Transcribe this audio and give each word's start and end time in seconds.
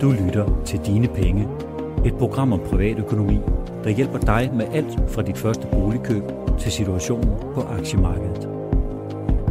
Du 0.00 0.10
lytter 0.10 0.62
til 0.66 0.80
Dine 0.86 1.08
Penge, 1.08 1.48
et 2.06 2.14
program 2.18 2.52
om 2.52 2.60
privatøkonomi, 2.60 3.40
der 3.84 3.90
hjælper 3.90 4.18
dig 4.18 4.50
med 4.54 4.66
alt 4.72 5.10
fra 5.10 5.22
dit 5.22 5.38
første 5.38 5.68
boligkøb 5.72 6.22
til 6.58 6.72
situationen 6.72 7.38
på 7.54 7.60
aktiemarkedet. 7.60 8.48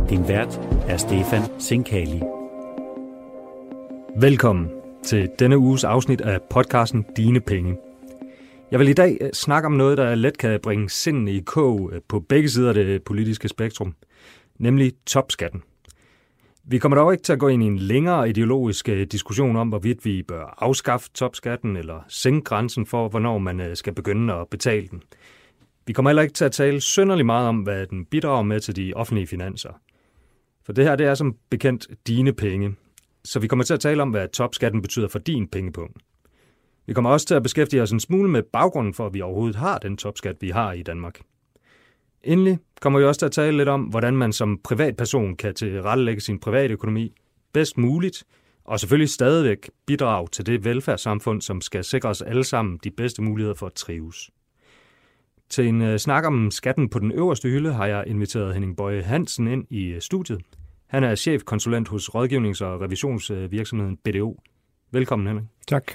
Din 0.10 0.28
vært 0.28 0.60
er 0.88 0.98
Stefan 0.98 1.42
Sinkali. 1.60 2.22
Velkommen 4.16 4.70
til 5.04 5.30
denne 5.40 5.58
uges 5.58 5.84
afsnit 5.84 6.22
af 6.22 6.42
podcasten 6.50 7.06
Dine 7.18 7.40
Penge. 7.40 7.78
Jeg 8.72 8.80
vil 8.80 8.88
i 8.90 8.94
dag 8.94 9.18
øh, 9.22 9.32
snakke 9.34 9.66
om 9.66 9.74
noget, 9.74 9.98
der 9.98 10.16
let 10.16 10.38
kan 10.38 10.60
bringe 10.64 10.90
sindene 10.90 11.32
i 11.32 11.40
kog 11.40 11.90
øh, 11.94 12.02
på 12.08 12.20
begge 12.20 12.50
sider 12.50 12.70
af 12.70 12.74
det 12.74 13.04
politiske 13.04 13.48
spektrum, 13.48 13.96
nemlig 14.60 14.94
topskatten. 15.06 15.62
Vi 16.70 16.78
kommer 16.78 16.98
dog 16.98 17.12
ikke 17.12 17.24
til 17.24 17.34
at 17.34 17.40
gå 17.40 17.48
ind 17.48 17.64
i 17.64 17.66
en 17.66 17.78
længere 17.78 18.30
ideologisk 18.30 18.90
øh, 18.90 19.08
diskussion 19.12 19.56
om, 19.56 19.70
hvorvidt 19.70 20.06
vi 20.06 20.24
bør 20.24 20.56
afskaffe 20.58 21.10
topskatten 21.14 21.78
eller 21.78 22.06
sænke 22.08 22.44
grænsen 22.44 22.86
for, 22.86 23.10
hvornår 23.10 23.38
man 23.38 23.60
øh, 23.60 23.76
skal 23.76 23.94
begynde 23.94 24.34
at 24.34 24.48
betale 24.50 24.88
den. 24.88 25.04
Vi 25.86 25.94
kommer 25.94 26.10
heller 26.10 26.22
ikke 26.22 26.34
til 26.34 26.46
at 26.46 26.52
tale 26.52 26.82
synderligt 26.82 27.26
meget 27.26 27.48
om, 27.48 27.60
hvad 27.60 27.88
den 27.88 28.06
bidrager 28.06 28.44
med 28.44 28.60
til 28.60 28.76
de 28.76 28.94
offentlige 28.96 29.28
finanser. 29.28 29.70
For 30.66 30.74
det 30.74 30.84
her 30.84 30.96
det 30.96 31.06
er 31.06 31.16
som 31.16 31.36
bekendt 31.50 31.88
dine 32.08 32.34
penge, 32.34 32.76
så 33.24 33.40
vi 33.40 33.48
kommer 33.48 33.66
til 33.66 33.74
at 33.74 33.80
tale 33.80 34.02
om, 34.02 34.10
hvad 34.10 34.28
topskatten 34.28 34.82
betyder 34.82 35.08
for 35.08 35.20
din 35.20 35.48
pengepunkt. 35.48 36.02
Vi 36.86 36.94
kommer 36.94 37.10
også 37.10 37.26
til 37.26 37.36
at 37.36 37.44
beskæftige 37.44 37.82
os 37.82 37.92
en 37.92 38.00
smule 38.00 38.30
med 38.30 38.44
baggrunden 38.54 38.94
for, 38.94 39.06
at 39.06 39.14
vi 39.14 39.22
overhovedet 39.22 39.56
har 39.56 39.78
den 39.78 39.98
topskat, 39.98 40.36
vi 40.42 40.50
har 40.50 40.74
i 40.74 40.84
Danmark. 40.84 41.20
Endelig 42.28 42.60
kommer 42.82 43.00
vi 43.00 43.06
også 43.06 43.20
til 43.20 43.26
at 43.26 43.32
tale 43.32 43.58
lidt 43.58 43.70
om, 43.70 43.82
hvordan 43.82 44.18
man 44.18 44.34
som 44.34 44.60
privatperson 44.64 45.36
kan 45.36 45.56
tilrettelægge 45.56 46.22
sin 46.22 46.40
private 46.40 46.74
økonomi 46.74 47.14
bedst 47.54 47.78
muligt, 47.78 48.24
og 48.66 48.80
selvfølgelig 48.80 49.10
stadigvæk 49.10 49.70
bidrage 49.86 50.28
til 50.32 50.46
det 50.46 50.66
velfærdssamfund, 50.66 51.42
som 51.42 51.62
skal 51.62 51.84
sikre 51.84 52.10
os 52.10 52.22
alle 52.22 52.44
sammen 52.44 52.80
de 52.84 52.92
bedste 52.92 53.22
muligheder 53.22 53.56
for 53.56 53.66
at 53.66 53.74
trives. 53.74 54.30
Til 55.50 55.68
en 55.68 55.82
uh, 55.82 55.98
snak 55.98 56.26
om 56.26 56.52
skatten 56.52 56.90
på 56.90 57.00
den 57.00 57.12
øverste 57.12 57.50
hylde 57.50 57.74
har 57.74 57.86
jeg 57.86 58.04
inviteret 58.08 58.54
Henning 58.54 58.78
Bøje 58.78 59.02
Hansen 59.02 59.48
ind 59.48 59.66
i 59.70 59.94
uh, 59.94 60.00
studiet. 60.00 60.42
Han 60.88 61.04
er 61.04 61.16
chefkonsulent 61.16 61.88
hos 61.88 62.10
rådgivnings- 62.10 62.64
og 62.64 62.82
revisionsvirksomheden 62.82 63.98
BDO. 63.98 64.42
Velkommen, 64.92 65.28
Henning. 65.28 65.52
Tak. 65.68 65.92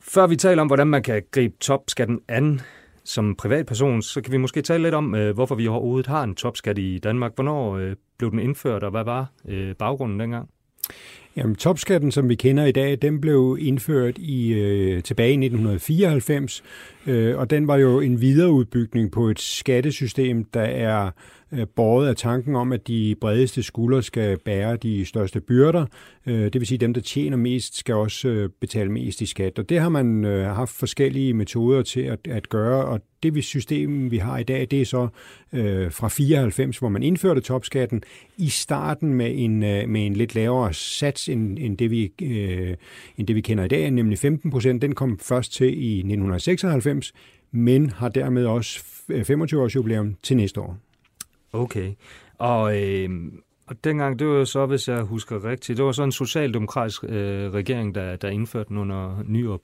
Før 0.00 0.26
vi 0.26 0.36
taler 0.36 0.62
om, 0.62 0.66
hvordan 0.66 0.86
man 0.86 1.02
kan 1.02 1.22
gribe 1.30 1.54
topskatten 1.60 2.20
an 2.28 2.60
som 3.06 3.34
privatperson, 3.34 4.02
så 4.02 4.20
kan 4.20 4.32
vi 4.32 4.36
måske 4.36 4.62
tale 4.62 4.82
lidt 4.82 4.94
om, 4.94 5.14
øh, 5.14 5.34
hvorfor 5.34 5.54
vi 5.54 5.68
overhovedet 5.68 6.06
har 6.06 6.22
en 6.22 6.34
topskat 6.34 6.78
i 6.78 6.98
Danmark. 6.98 7.32
Hvornår 7.34 7.76
øh, 7.76 7.96
blev 8.18 8.30
den 8.30 8.38
indført, 8.38 8.82
og 8.82 8.90
hvad 8.90 9.04
var 9.04 9.26
øh, 9.48 9.74
baggrunden 9.74 10.20
dengang? 10.20 10.48
Jamen, 11.36 11.56
topskatten, 11.56 12.12
som 12.12 12.28
vi 12.28 12.34
kender 12.34 12.64
i 12.64 12.72
dag, 12.72 12.98
den 13.02 13.20
blev 13.20 13.58
indført 13.60 14.18
i 14.18 14.52
øh, 14.52 15.02
tilbage 15.02 15.30
i 15.30 15.32
1994, 15.32 16.62
øh, 17.06 17.38
og 17.38 17.50
den 17.50 17.68
var 17.68 17.76
jo 17.76 18.00
en 18.00 18.20
videreudbygning 18.20 19.12
på 19.12 19.28
et 19.28 19.40
skattesystem, 19.40 20.44
der 20.44 20.60
er 20.60 21.10
øh, 21.52 21.66
båret 21.76 22.08
af 22.08 22.16
tanken 22.16 22.56
om, 22.56 22.72
at 22.72 22.88
de 22.88 23.16
bredeste 23.20 23.62
skuldre 23.62 24.02
skal 24.02 24.38
bære 24.38 24.76
de 24.76 25.04
største 25.04 25.40
byrder. 25.40 25.86
Øh, 26.26 26.44
det 26.44 26.54
vil 26.54 26.66
sige, 26.66 26.76
at 26.76 26.80
dem, 26.80 26.94
der 26.94 27.00
tjener 27.00 27.36
mest, 27.36 27.76
skal 27.78 27.94
også 27.94 28.28
øh, 28.28 28.50
betale 28.60 28.92
mest 28.92 29.20
i 29.20 29.26
skat. 29.26 29.58
Og 29.58 29.68
det 29.68 29.80
har 29.80 29.88
man 29.88 30.24
øh, 30.24 30.46
haft 30.46 30.72
forskellige 30.72 31.34
metoder 31.34 31.82
til 31.82 32.00
at, 32.00 32.18
at 32.28 32.48
gøre, 32.48 32.84
og 32.84 33.00
det 33.22 33.44
system, 33.44 34.10
vi 34.10 34.18
har 34.18 34.38
i 34.38 34.42
dag, 34.42 34.66
det 34.70 34.80
er 34.80 34.84
så 34.84 35.08
øh, 35.52 35.92
fra 35.92 36.08
94, 36.08 36.78
hvor 36.78 36.88
man 36.88 37.02
indførte 37.02 37.40
topskatten, 37.40 38.02
i 38.36 38.48
starten 38.48 39.14
med 39.14 39.32
en, 39.34 39.62
øh, 39.62 39.88
med 39.88 40.06
en 40.06 40.12
lidt 40.12 40.34
lavere 40.34 40.74
sats 40.74 41.28
end, 41.28 41.58
end, 41.58 41.78
det, 41.78 41.90
vi, 41.90 42.12
øh, 42.22 42.76
end 43.16 43.26
det, 43.26 43.36
vi 43.36 43.40
kender 43.40 43.64
i 43.64 43.68
dag, 43.68 43.90
nemlig 43.90 44.18
15 44.18 44.50
procent. 44.50 44.82
Den 44.82 44.94
kom 44.94 45.18
først 45.18 45.52
til 45.52 45.66
i 45.66 45.98
1996, 45.98 46.95
men 47.50 47.90
har 47.90 48.08
dermed 48.08 48.46
også 48.46 48.84
25 49.24 49.62
års 49.62 49.74
jubilæum 49.74 50.14
til 50.22 50.36
næste 50.36 50.60
år. 50.60 50.76
Okay. 51.52 51.92
Og, 52.38 52.82
øh, 52.82 53.10
og 53.66 53.84
dengang, 53.84 54.18
det 54.18 54.26
var 54.26 54.44
så, 54.44 54.66
hvis 54.66 54.88
jeg 54.88 55.02
husker 55.02 55.44
rigtigt, 55.44 55.76
det 55.76 55.84
var 55.84 55.92
så 55.92 56.02
en 56.02 56.12
socialdemokratisk 56.12 57.04
øh, 57.04 57.52
regering, 57.52 57.94
der, 57.94 58.16
der 58.16 58.28
indførte 58.28 58.68
den 58.68 58.78
under 58.78 59.22
Nyrup. 59.26 59.60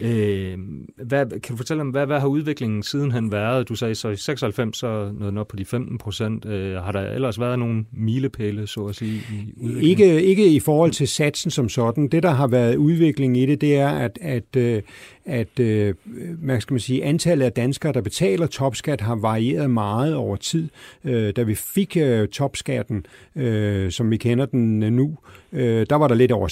Øh, 0.00 0.58
hvad, 0.96 1.40
kan 1.40 1.52
du 1.52 1.56
fortælle 1.56 1.80
om, 1.80 1.88
hvad, 1.88 2.06
hvad 2.06 2.20
har 2.20 2.26
udviklingen 2.26 2.82
sidenhen 2.82 3.32
været? 3.32 3.68
Du 3.68 3.74
sagde 3.74 3.94
så 3.94 4.08
i 4.08 4.16
96, 4.16 4.76
så 4.76 5.12
noget 5.18 5.38
op 5.38 5.48
på 5.48 5.56
de 5.56 5.64
15 5.64 5.98
procent. 5.98 6.46
Øh, 6.46 6.76
har 6.76 6.92
der 6.92 7.00
ellers 7.00 7.40
været 7.40 7.58
nogle 7.58 7.84
milepæle, 7.92 8.66
så 8.66 8.86
at 8.86 8.94
sige, 8.94 9.14
i 9.14 9.52
udviklingen? 9.56 9.90
Ikke, 9.90 10.22
ikke 10.22 10.48
i 10.48 10.60
forhold 10.60 10.90
til 10.90 11.08
satsen 11.08 11.50
som 11.50 11.68
sådan. 11.68 12.08
Det, 12.08 12.22
der 12.22 12.30
har 12.30 12.46
været 12.46 12.76
udvikling 12.76 13.36
i 13.36 13.46
det, 13.46 13.60
det 13.60 13.76
er, 13.76 13.88
at, 13.88 14.18
at, 14.22 14.56
øh, 14.56 14.82
at 15.28 15.60
øh, 15.60 15.94
man 16.42 16.60
skal 16.60 16.74
man 16.74 16.80
sige, 16.80 17.04
antallet 17.04 17.44
af 17.44 17.52
danskere, 17.52 17.92
der 17.92 18.00
betaler 18.00 18.46
topskat, 18.46 19.00
har 19.00 19.14
varieret 19.14 19.70
meget 19.70 20.14
over 20.14 20.36
tid. 20.36 20.68
Øh, 21.04 21.32
da 21.36 21.42
vi 21.42 21.54
fik 21.54 21.96
øh, 21.96 22.28
topskatten, 22.28 23.06
øh, 23.36 23.90
som 23.90 24.10
vi 24.10 24.16
kender 24.16 24.46
den 24.46 24.82
øh, 24.82 24.92
nu, 24.92 25.16
øh, 25.52 25.86
der 25.90 25.96
var 25.96 26.08
der 26.08 26.14
lidt 26.14 26.32
over 26.32 26.48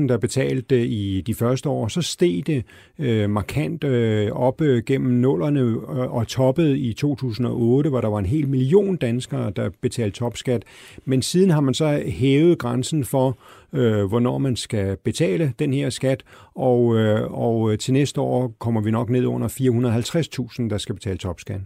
600.000, 0.00 0.08
der 0.08 0.18
betalte 0.18 0.76
øh, 0.76 0.82
i 0.82 1.20
de 1.26 1.34
første 1.34 1.68
år. 1.68 1.88
Så 1.88 2.02
steg 2.02 2.42
det 2.46 2.64
øh, 2.98 3.30
markant 3.30 3.84
øh, 3.84 4.32
op 4.32 4.60
øh, 4.60 4.82
gennem 4.84 5.12
nullerne 5.12 5.60
øh, 5.60 6.14
og 6.14 6.28
toppede 6.28 6.78
i 6.78 6.92
2008, 6.92 7.90
hvor 7.90 8.00
der 8.00 8.08
var 8.08 8.18
en 8.18 8.26
hel 8.26 8.48
million 8.48 8.96
danskere, 8.96 9.52
der 9.56 9.70
betalte 9.80 10.18
topskat. 10.18 10.62
Men 11.04 11.22
siden 11.22 11.50
har 11.50 11.60
man 11.60 11.74
så 11.74 12.02
hævet 12.06 12.58
grænsen 12.58 13.04
for, 13.04 13.38
øh, 13.74 14.04
hvornår 14.04 14.38
man 14.38 14.56
skal 14.56 14.96
betale 14.96 15.52
den 15.58 15.72
her 15.72 15.90
skat, 15.90 16.22
og, 16.54 16.96
øh, 16.96 17.32
og 17.32 17.78
til 17.78 17.92
næste 17.92 18.20
år 18.20 18.54
kommer 18.58 18.80
vi 18.80 18.90
nok 18.90 19.10
ned 19.10 19.26
under 19.26 19.48
450.000, 19.48 20.68
der 20.70 20.78
skal 20.78 20.94
betale 20.94 21.18
topskat. 21.18 21.60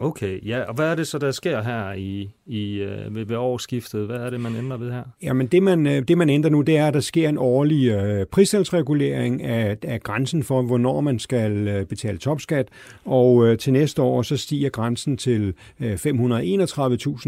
Okay, 0.00 0.46
ja, 0.46 0.62
og 0.62 0.74
hvad 0.74 0.90
er 0.90 0.94
det 0.94 1.06
så, 1.06 1.18
der 1.18 1.30
sker 1.30 1.62
her 1.62 1.92
i, 1.92 2.30
i, 2.46 2.78
øh, 2.78 3.14
ved, 3.14 3.24
ved 3.26 3.36
årsskiftet? 3.36 4.06
Hvad 4.06 4.16
er 4.16 4.30
det, 4.30 4.40
man 4.40 4.56
ændrer 4.56 4.76
ved 4.76 4.92
her? 4.92 5.02
Jamen, 5.22 5.46
det 5.46 5.62
man, 5.62 5.86
øh, 5.86 6.02
det 6.08 6.18
man 6.18 6.30
ændrer 6.30 6.50
nu, 6.50 6.62
det 6.62 6.76
er, 6.76 6.88
at 6.88 6.94
der 6.94 7.00
sker 7.00 7.28
en 7.28 7.38
årlig 7.38 7.88
øh, 7.88 8.26
pristalsregulering 8.26 9.42
af, 9.42 9.76
af 9.82 10.02
grænsen 10.02 10.42
for, 10.42 10.62
hvornår 10.62 11.00
man 11.00 11.18
skal 11.18 11.68
øh, 11.68 11.86
betale 11.86 12.18
topskat, 12.18 12.68
og 13.04 13.46
øh, 13.46 13.58
til 13.58 13.72
næste 13.72 14.02
år, 14.02 14.22
så 14.22 14.36
stiger 14.36 14.70
grænsen 14.70 15.16
til 15.16 15.54
øh, 15.80 15.92
531.000, 15.92 15.98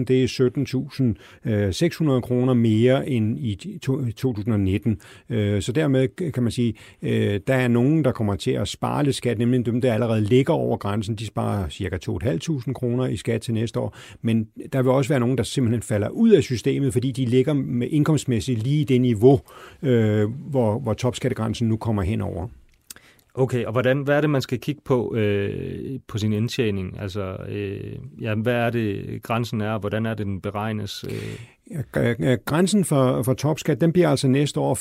det 0.05 0.25
er 0.25 0.51
17.600 1.45 2.11
øh, 2.11 2.23
kroner 2.23 2.55
mere 2.55 3.09
end 3.09 3.39
i 3.39 3.79
to, 3.83 4.05
2019. 4.05 5.01
Øh, 5.31 5.63
så 5.63 5.73
dermed 5.73 6.33
kan 6.33 6.43
man 6.43 6.53
sige, 6.53 6.75
øh, 7.03 7.41
der 7.47 7.55
er 7.55 7.69
nogen, 7.69 8.05
der 8.05 8.13
kommer 8.13 8.37
til 8.37 8.51
at 8.51 8.69
spare 8.69 9.05
lidt 9.05 9.17
skat, 9.17 9.39
nemlig 9.39 9.67
dem, 9.67 9.81
der 9.81 9.95
allerede 9.95 10.21
ligger 10.21 10.55
over 10.55 10.77
grænsen, 10.77 11.15
de 11.15 11.27
sparer 11.27 11.69
cirka 11.69 11.97
2.500 11.97 12.58
100.000 12.67 12.73
kroner 12.73 13.07
i 13.07 13.17
skat 13.17 13.41
til 13.41 13.55
næste 13.55 13.81
år, 13.81 13.97
men 14.23 14.49
der 14.73 14.83
vil 14.83 14.93
også 14.93 15.09
være 15.09 15.21
nogen, 15.21 15.39
der 15.39 15.45
simpelthen 15.45 15.83
falder 15.83 16.09
ud 16.09 16.31
af 16.31 16.43
systemet, 16.43 16.93
fordi 16.93 17.13
de 17.13 17.25
ligger 17.25 17.53
med 17.53 17.89
indkomstmæssigt 17.91 18.63
lige 18.63 18.81
i 18.81 18.85
det 18.85 19.01
niveau, 19.01 19.41
øh, 19.83 20.31
hvor, 20.31 20.79
hvor 20.79 20.95
topskattegrænsen 20.95 21.69
nu 21.69 21.77
kommer 21.77 22.03
hen 22.03 22.21
over. 22.21 22.49
Okay, 23.35 23.65
og 23.65 23.73
hvordan, 23.73 24.03
hvad 24.03 24.17
er 24.17 24.21
det, 24.21 24.31
man 24.31 24.43
skal 24.43 24.61
kigge 24.61 24.81
på 24.85 25.15
øh, 25.15 26.01
på 26.07 26.19
sin 26.19 26.33
indtjening? 26.33 27.01
Altså, 27.01 27.37
øh, 27.49 27.97
ja, 28.21 28.35
hvad 28.35 28.55
er 28.55 28.71
det, 28.71 29.19
grænsen 29.23 29.61
er, 29.61 29.71
og 29.71 29.81
hvordan 29.81 30.07
er 30.07 30.15
det, 30.15 30.27
den 30.27 30.41
beregnes? 30.41 31.05
Øh? 31.09 31.39
Øh, 31.97 32.39
grænsen 32.45 32.85
for, 32.85 33.23
for 33.23 33.35
topskat, 33.35 33.81
den 33.81 33.93
bliver 33.93 34.09
altså 34.09 34.29
næste 34.29 34.61
år 34.61 34.75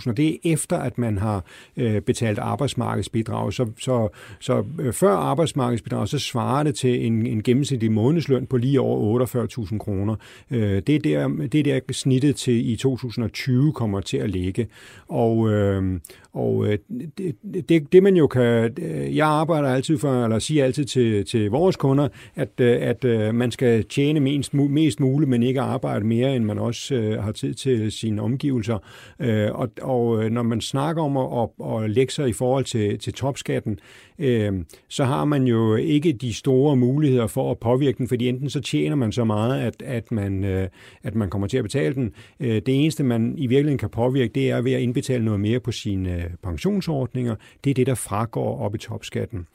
531.000, 0.00 0.10
og 0.10 0.16
det 0.16 0.28
er 0.28 0.36
efter, 0.52 0.78
at 0.78 0.98
man 0.98 1.18
har 1.18 1.44
øh, 1.76 2.00
betalt 2.00 2.38
arbejdsmarkedsbidrag. 2.38 3.52
Så, 3.52 3.66
så, 3.80 4.08
så 4.40 4.64
øh, 4.80 4.92
før 4.92 5.10
arbejdsmarkedsbidrag, 5.10 6.08
så 6.08 6.18
svarer 6.18 6.62
det 6.62 6.74
til 6.74 7.06
en, 7.06 7.26
en 7.26 7.42
gennemsnitlig 7.42 7.92
månedsløn 7.92 8.46
på 8.46 8.56
lige 8.56 8.80
over 8.80 9.26
48.000 9.70 9.78
kroner. 9.78 10.16
Øh, 10.50 10.82
det, 10.86 10.94
er 10.94 10.98
der, 10.98 11.28
det 11.28 11.54
er 11.54 11.80
der 11.80 11.92
snittet 11.92 12.36
til 12.36 12.70
i 12.70 12.76
2020 12.76 13.72
kommer 13.72 14.00
til 14.00 14.16
at 14.16 14.30
ligge. 14.30 14.66
Og, 15.08 15.50
øh, 15.50 16.00
og 16.32 16.66
øh, 16.66 16.78
det, 17.18 17.36
det, 17.68 17.92
det 17.92 18.02
man 18.02 18.16
jo 18.16 18.26
kan... 18.26 18.70
Øh, 18.78 19.16
jeg 19.16 19.26
arbejder 19.26 19.68
altid 19.68 19.98
for, 19.98 20.24
eller 20.24 20.38
siger 20.38 20.64
altid 20.64 20.84
til, 20.84 21.24
til 21.24 21.50
vores 21.50 21.76
kunder, 21.76 22.08
at, 22.34 22.60
øh, 22.60 22.78
at 22.80 23.34
man 23.34 23.50
skal 23.50 23.84
tjene 23.84 24.20
mest, 24.20 24.54
mest 24.54 25.00
muligt, 25.00 25.30
men 25.30 25.42
ikke 25.42 25.60
arbejde 25.64 26.06
mere, 26.06 26.36
end 26.36 26.44
man 26.44 26.58
også 26.58 26.94
øh, 26.94 27.22
har 27.22 27.32
tid 27.32 27.54
til 27.54 27.92
sine 27.92 28.22
omgivelser. 28.22 28.78
Øh, 29.18 29.52
og, 29.52 29.70
og 29.82 30.24
øh, 30.24 30.30
når 30.30 30.42
man 30.42 30.60
snakker 30.60 31.02
om 31.02 31.16
at, 31.16 31.48
at, 31.60 31.82
at 31.82 31.90
lægge 31.90 32.12
sig 32.12 32.28
i 32.28 32.32
forhold 32.32 32.64
til, 32.64 32.98
til 32.98 33.12
topskatten, 33.12 33.78
øh, 34.18 34.52
så 34.88 35.04
har 35.04 35.24
man 35.24 35.44
jo 35.44 35.76
ikke 35.76 36.12
de 36.12 36.34
store 36.34 36.76
muligheder 36.76 37.26
for 37.26 37.50
at 37.50 37.58
påvirke 37.58 37.98
den, 37.98 38.08
fordi 38.08 38.28
enten 38.28 38.50
så 38.50 38.60
tjener 38.60 38.96
man 38.96 39.12
så 39.12 39.24
meget, 39.24 39.60
at, 39.60 39.82
at, 39.82 40.12
man, 40.12 40.44
øh, 40.44 40.68
at 41.02 41.14
man 41.14 41.30
kommer 41.30 41.48
til 41.48 41.58
at 41.58 41.64
betale 41.64 41.94
den. 41.94 42.12
Øh, 42.40 42.54
det 42.54 42.68
eneste, 42.68 43.04
man 43.04 43.34
i 43.38 43.46
virkeligheden 43.46 43.78
kan 43.78 43.88
påvirke, 43.88 44.32
det 44.34 44.50
er 44.50 44.60
ved 44.60 44.72
at 44.72 44.80
indbetale 44.80 45.24
noget 45.24 45.40
mere 45.40 45.60
på 45.60 45.72
sine 45.72 46.16
øh, 46.16 46.30
pensionsordninger. 46.42 47.34
Det 47.64 47.70
er 47.70 47.74
det, 47.74 47.86
der 47.86 47.94
fragår 47.94 48.60
op 48.60 48.74
i 48.74 48.78
topskatten. 48.78 49.46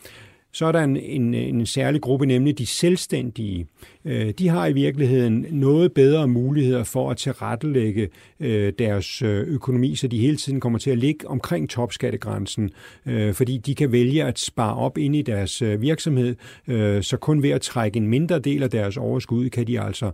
Så 0.51 0.65
er 0.65 0.71
der 0.71 0.81
en, 0.83 0.97
en, 0.97 1.33
en 1.33 1.65
særlig 1.65 2.01
gruppe, 2.01 2.25
nemlig 2.25 2.57
de 2.57 2.65
selvstændige. 2.65 3.67
Øh, 4.05 4.33
de 4.39 4.47
har 4.47 4.67
i 4.67 4.73
virkeligheden 4.73 5.45
noget 5.51 5.93
bedre 5.93 6.27
muligheder 6.27 6.83
for 6.83 7.11
at 7.11 7.17
tilrettelægge 7.17 8.09
øh, 8.39 8.73
deres 8.79 9.21
øh, 9.21 9.47
økonomi, 9.47 9.95
så 9.95 10.07
de 10.07 10.19
hele 10.19 10.37
tiden 10.37 10.59
kommer 10.59 10.79
til 10.79 10.91
at 10.91 10.97
ligge 10.97 11.27
omkring 11.27 11.69
topskattegrænsen, 11.69 12.69
øh, 13.05 13.33
fordi 13.33 13.57
de 13.57 13.75
kan 13.75 13.91
vælge 13.91 14.23
at 14.23 14.39
spare 14.39 14.75
op 14.75 14.97
ind 14.97 15.15
i 15.15 15.21
deres 15.21 15.61
øh, 15.61 15.81
virksomhed, 15.81 16.35
så 17.01 17.17
kun 17.21 17.43
ved 17.43 17.49
at 17.49 17.61
trække 17.61 17.97
en 17.97 18.07
mindre 18.07 18.39
del 18.39 18.63
af 18.63 18.69
deres 18.69 18.97
overskud, 18.97 19.49
kan 19.49 19.67
de 19.67 19.81
altså 19.81 20.11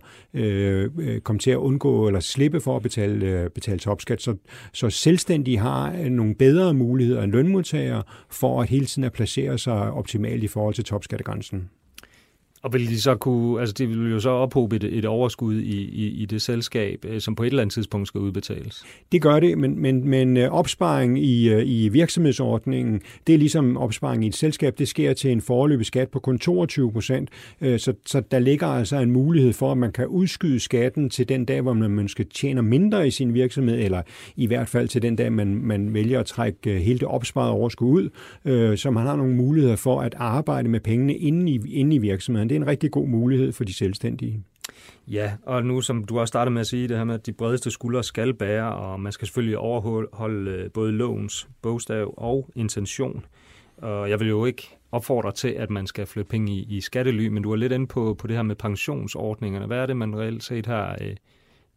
komme 1.24 1.38
til 1.38 1.50
at 1.50 1.56
undgå 1.56 2.06
eller 2.06 2.20
slippe 2.20 2.60
for 2.60 2.76
at 2.76 2.82
betale, 2.82 3.50
betale 3.54 3.78
topskat. 3.78 4.22
Så, 4.22 4.36
så 4.72 4.90
selvstændige 4.90 5.58
har 5.58 6.08
nogle 6.08 6.34
bedre 6.34 6.74
muligheder 6.74 7.22
end 7.22 7.32
lønmodtagere 7.32 8.02
for 8.30 8.62
at 8.62 8.68
hele 8.68 8.86
tiden 8.86 9.04
at 9.04 9.12
placere 9.12 9.58
sig 9.58 9.90
optimalt 9.92 10.25
i 10.34 10.48
forhold 10.48 10.74
til 10.74 10.84
topskattegrænsen. 10.84 11.70
Og 12.62 12.72
vil 12.72 12.88
de 12.88 13.00
så 13.00 13.14
kunne, 13.14 13.60
altså 13.60 13.72
de 13.72 13.86
vil 13.86 14.10
jo 14.10 14.20
så 14.20 14.30
ophobe 14.30 14.76
et, 14.76 14.84
et 14.84 15.04
overskud 15.04 15.54
i, 15.54 15.80
i, 15.80 16.06
i 16.06 16.24
det 16.24 16.42
selskab, 16.42 17.04
øh, 17.08 17.20
som 17.20 17.34
på 17.34 17.42
et 17.42 17.46
eller 17.46 17.62
andet 17.62 17.74
tidspunkt 17.74 18.08
skal 18.08 18.20
udbetales? 18.20 18.84
Det 19.12 19.22
gør 19.22 19.40
det, 19.40 19.58
men, 19.58 19.82
men, 19.82 20.08
men 20.08 20.36
øh, 20.36 20.50
opsparing 20.50 21.24
i, 21.24 21.48
øh, 21.48 21.62
i 21.66 21.88
virksomhedsordningen, 21.88 23.00
det 23.26 23.34
er 23.34 23.38
ligesom 23.38 23.76
opsparing 23.76 24.24
i 24.24 24.28
et 24.28 24.34
selskab, 24.34 24.78
det 24.78 24.88
sker 24.88 25.12
til 25.12 25.32
en 25.32 25.40
foreløbig 25.40 25.86
skat 25.86 26.08
på 26.08 26.20
kun 26.20 26.38
22 26.38 26.92
procent, 26.92 27.30
så, 27.60 27.92
så 28.06 28.22
der 28.30 28.38
ligger 28.38 28.66
altså 28.66 28.96
en 28.96 29.10
mulighed 29.10 29.52
for, 29.52 29.72
at 29.72 29.78
man 29.78 29.92
kan 29.92 30.06
udskyde 30.06 30.60
skatten 30.60 31.10
til 31.10 31.28
den 31.28 31.44
dag, 31.44 31.60
hvor 31.60 31.72
man 31.72 31.90
måske 31.90 32.24
tjener 32.24 32.62
mindre 32.62 33.06
i 33.06 33.10
sin 33.10 33.34
virksomhed, 33.34 33.78
eller 33.78 34.02
i 34.36 34.46
hvert 34.46 34.68
fald 34.68 34.88
til 34.88 35.02
den 35.02 35.16
dag, 35.16 35.32
man, 35.32 35.54
man 35.54 35.94
vælger 35.94 36.20
at 36.20 36.26
trække 36.26 36.78
hele 36.78 36.98
det 36.98 37.08
opsparede 37.08 37.52
overskud 37.52 38.10
ud, 38.44 38.76
så 38.76 38.90
man 38.90 39.06
har 39.06 39.16
nogle 39.16 39.34
muligheder 39.34 39.76
for 39.76 40.00
at 40.00 40.14
arbejde 40.16 40.68
med 40.68 40.80
pengene 40.80 41.14
inde 41.14 41.52
i, 41.52 41.60
inde 41.72 41.96
i 41.96 41.98
virksomheden. 41.98 42.45
Det 42.48 42.56
er 42.56 42.60
en 42.60 42.66
rigtig 42.66 42.90
god 42.90 43.08
mulighed 43.08 43.52
for 43.52 43.64
de 43.64 43.74
selvstændige. 43.74 44.42
Ja, 45.08 45.32
og 45.42 45.64
nu 45.64 45.80
som 45.80 46.04
du 46.04 46.20
også 46.20 46.30
startede 46.30 46.52
med 46.52 46.60
at 46.60 46.66
sige, 46.66 46.88
det 46.88 46.96
her 46.96 47.04
med, 47.04 47.14
at 47.14 47.26
de 47.26 47.32
bredeste 47.32 47.70
skuldre 47.70 48.04
skal 48.04 48.34
bære, 48.34 48.74
og 48.74 49.00
man 49.00 49.12
skal 49.12 49.26
selvfølgelig 49.26 49.58
overholde 49.58 50.50
øh, 50.50 50.70
både 50.70 50.92
lovens 50.92 51.48
bogstav 51.62 52.14
og 52.16 52.50
intention. 52.54 53.24
Og 53.76 54.10
jeg 54.10 54.20
vil 54.20 54.28
jo 54.28 54.44
ikke 54.44 54.76
opfordre 54.92 55.32
til, 55.32 55.48
at 55.48 55.70
man 55.70 55.86
skal 55.86 56.06
flytte 56.06 56.28
penge 56.28 56.52
i, 56.52 56.76
i 56.76 56.80
skattely, 56.80 57.26
men 57.26 57.42
du 57.42 57.52
er 57.52 57.56
lidt 57.56 57.72
inde 57.72 57.86
på, 57.86 58.14
på 58.14 58.26
det 58.26 58.36
her 58.36 58.42
med 58.42 58.56
pensionsordningerne. 58.56 59.66
Hvad 59.66 59.78
er 59.78 59.86
det, 59.86 59.96
man 59.96 60.16
reelt 60.16 60.42
set 60.44 60.66
har, 60.66 60.98
øh, 61.00 61.16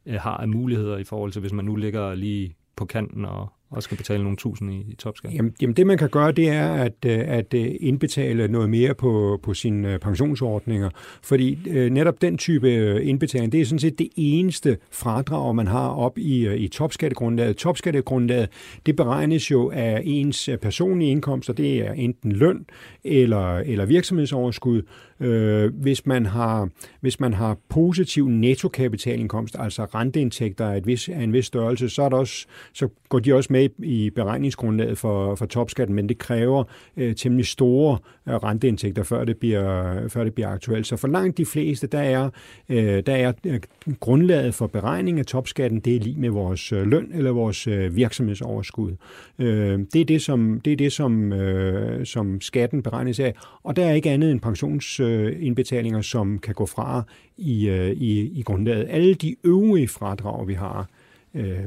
øh 0.06 0.20
har 0.20 0.38
af 0.38 0.48
muligheder 0.48 0.98
i 0.98 1.04
forhold 1.04 1.32
til, 1.32 1.40
hvis 1.40 1.54
man 1.54 1.66
nu 1.66 1.76
ligger 1.76 2.16
lige 2.16 2.56
på 2.76 2.86
kanten 2.86 3.26
og, 3.26 3.54
og 3.72 3.84
skal 3.84 3.98
betale 3.98 4.24
nogle 4.24 4.38
tusind 4.38 4.74
i, 4.74 4.86
i 4.92 4.96
topskat? 4.96 5.34
Jamen, 5.34 5.54
jamen 5.62 5.76
det 5.76 5.88
man 5.88 5.98
kan 5.98 6.10
gøre, 6.10 6.32
det 6.32 6.50
er 6.50 6.74
at, 6.74 7.06
øh, 7.06 7.20
at 7.28 7.54
øh, 7.54 7.72
indbetale 7.80 8.48
noget 8.48 8.70
mere 8.70 8.94
på, 8.94 9.40
på 9.44 9.54
sine 9.54 9.94
øh, 9.94 10.00
pensionsordninger, 10.00 10.90
fordi 11.24 11.58
netop 11.90 12.22
den 12.22 12.38
type 12.38 13.02
indbetaling, 13.04 13.52
det 13.52 13.62
er 13.62 13.66
sådan 13.66 13.80
set 13.80 14.00
det 14.00 14.10
eneste 14.16 14.78
fradrag, 14.92 15.56
man 15.56 15.68
har 15.68 15.90
op 15.90 16.18
i, 16.18 16.56
i 16.56 16.68
topskattegrundlaget. 16.68 17.58
Topskattegrundlaget, 17.58 18.50
det 18.86 18.96
beregnes 18.96 19.52
jo 19.52 19.72
af 19.72 20.02
ens 20.06 20.50
personlige 20.62 21.12
indkomster, 21.12 21.54
det 21.54 21.88
er 21.88 21.94
enten 21.94 22.32
løn 22.32 22.66
eller, 23.04 23.58
eller 23.58 23.86
virksomhedsoverskud, 23.86 24.82
Øh, 25.22 25.74
hvis, 25.76 26.06
man 26.06 26.26
har, 26.26 26.70
hvis 27.02 27.20
man 27.20 27.34
har 27.34 27.58
positiv 27.70 28.28
nettokapitalindkomst, 28.30 29.56
altså 29.60 29.86
renteindtægter 29.86 30.70
af, 30.70 30.78
et 30.78 30.88
vis, 30.88 31.10
af 31.10 31.22
en 31.22 31.34
vis 31.34 31.46
størrelse, 31.46 31.90
så, 31.90 32.02
er 32.02 32.10
der 32.10 32.18
også, 32.18 32.46
så 32.74 32.88
går 33.10 33.20
de 33.20 33.34
også 33.34 33.54
med 33.54 33.59
i 33.84 34.10
beregningsgrundlaget 34.10 34.98
for, 34.98 35.36
for 35.36 35.46
topskatten, 35.46 35.96
men 35.96 36.10
det 36.10 36.18
kræver 36.18 36.64
øh, 36.98 37.16
temmelig 37.16 37.46
store 37.46 37.98
øh, 38.30 38.36
renteindtægter, 38.36 39.04
før 39.04 39.26
det, 39.26 39.38
bliver, 39.38 40.08
før 40.08 40.24
det 40.24 40.34
bliver 40.34 40.50
aktuelt. 40.50 40.88
Så 40.88 40.98
for 40.98 41.08
langt 41.08 41.38
de 41.38 41.46
fleste, 41.46 41.88
der 41.88 42.00
er, 42.00 42.30
øh, 42.70 43.04
der 43.06 43.16
er 43.16 43.34
øh, 43.46 43.60
grundlaget 44.00 44.54
for 44.54 44.68
beregning 44.68 45.20
af 45.20 45.26
topskatten, 45.26 45.80
det 45.80 45.96
er 45.96 46.00
lige 46.00 46.20
med 46.20 46.30
vores 46.30 46.72
øh, 46.72 46.88
løn 46.88 47.12
eller 47.14 47.32
vores 47.32 47.68
øh, 47.68 47.96
virksomhedsoverskud. 47.96 48.96
Øh, 49.40 49.80
det 49.94 50.02
er 50.02 50.06
det, 50.06 50.22
som, 50.22 50.62
det 50.66 50.74
er 50.74 50.78
det 50.78 50.94
som, 50.94 51.34
øh, 51.34 52.06
som 52.06 52.42
skatten 52.42 52.84
beregnes 52.84 53.20
af, 53.20 53.34
og 53.64 53.76
der 53.76 53.86
er 53.86 53.94
ikke 53.94 54.10
andet 54.10 54.32
end 54.32 54.40
pensionsindbetalinger, 54.40 56.02
som 56.02 56.40
kan 56.40 56.54
gå 56.54 56.66
fra 56.66 57.04
i, 57.38 57.70
øh, 57.70 57.92
i, 57.92 58.40
i 58.40 58.42
grundlaget. 58.42 58.88
Alle 58.90 59.14
de 59.14 59.36
øvrige 59.44 59.88
fradrag, 59.88 60.48
vi 60.48 60.54
har, 60.54 60.90
øh, 61.34 61.60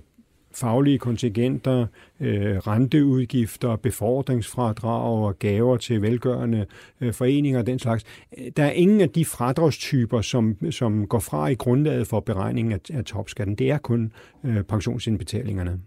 faglige 0.54 0.99
kontingenter, 0.99 1.87
øh, 2.20 2.56
renteudgifter, 2.56 3.76
befordringsfradrag 3.76 5.25
og 5.25 5.38
gaver 5.38 5.76
til 5.76 6.02
velgørende 6.02 6.66
øh, 7.00 7.12
foreninger 7.12 7.58
og 7.58 7.66
den 7.66 7.78
slags. 7.78 8.04
Der 8.56 8.64
er 8.64 8.70
ingen 8.70 9.00
af 9.00 9.10
de 9.10 9.25
fradragstyper, 9.25 10.20
som, 10.20 10.56
som 10.70 11.06
går 11.06 11.19
fra 11.19 11.49
i 11.49 11.54
grundlaget 11.54 12.06
for 12.06 12.20
beregningen 12.20 12.72
af, 12.72 12.81
af 12.93 13.04
topskatten. 13.04 13.54
Det 13.54 13.70
er 13.70 13.78
kun 13.78 14.12
øh, 14.44 14.62
pensionsindbetalingerne. 14.62 15.81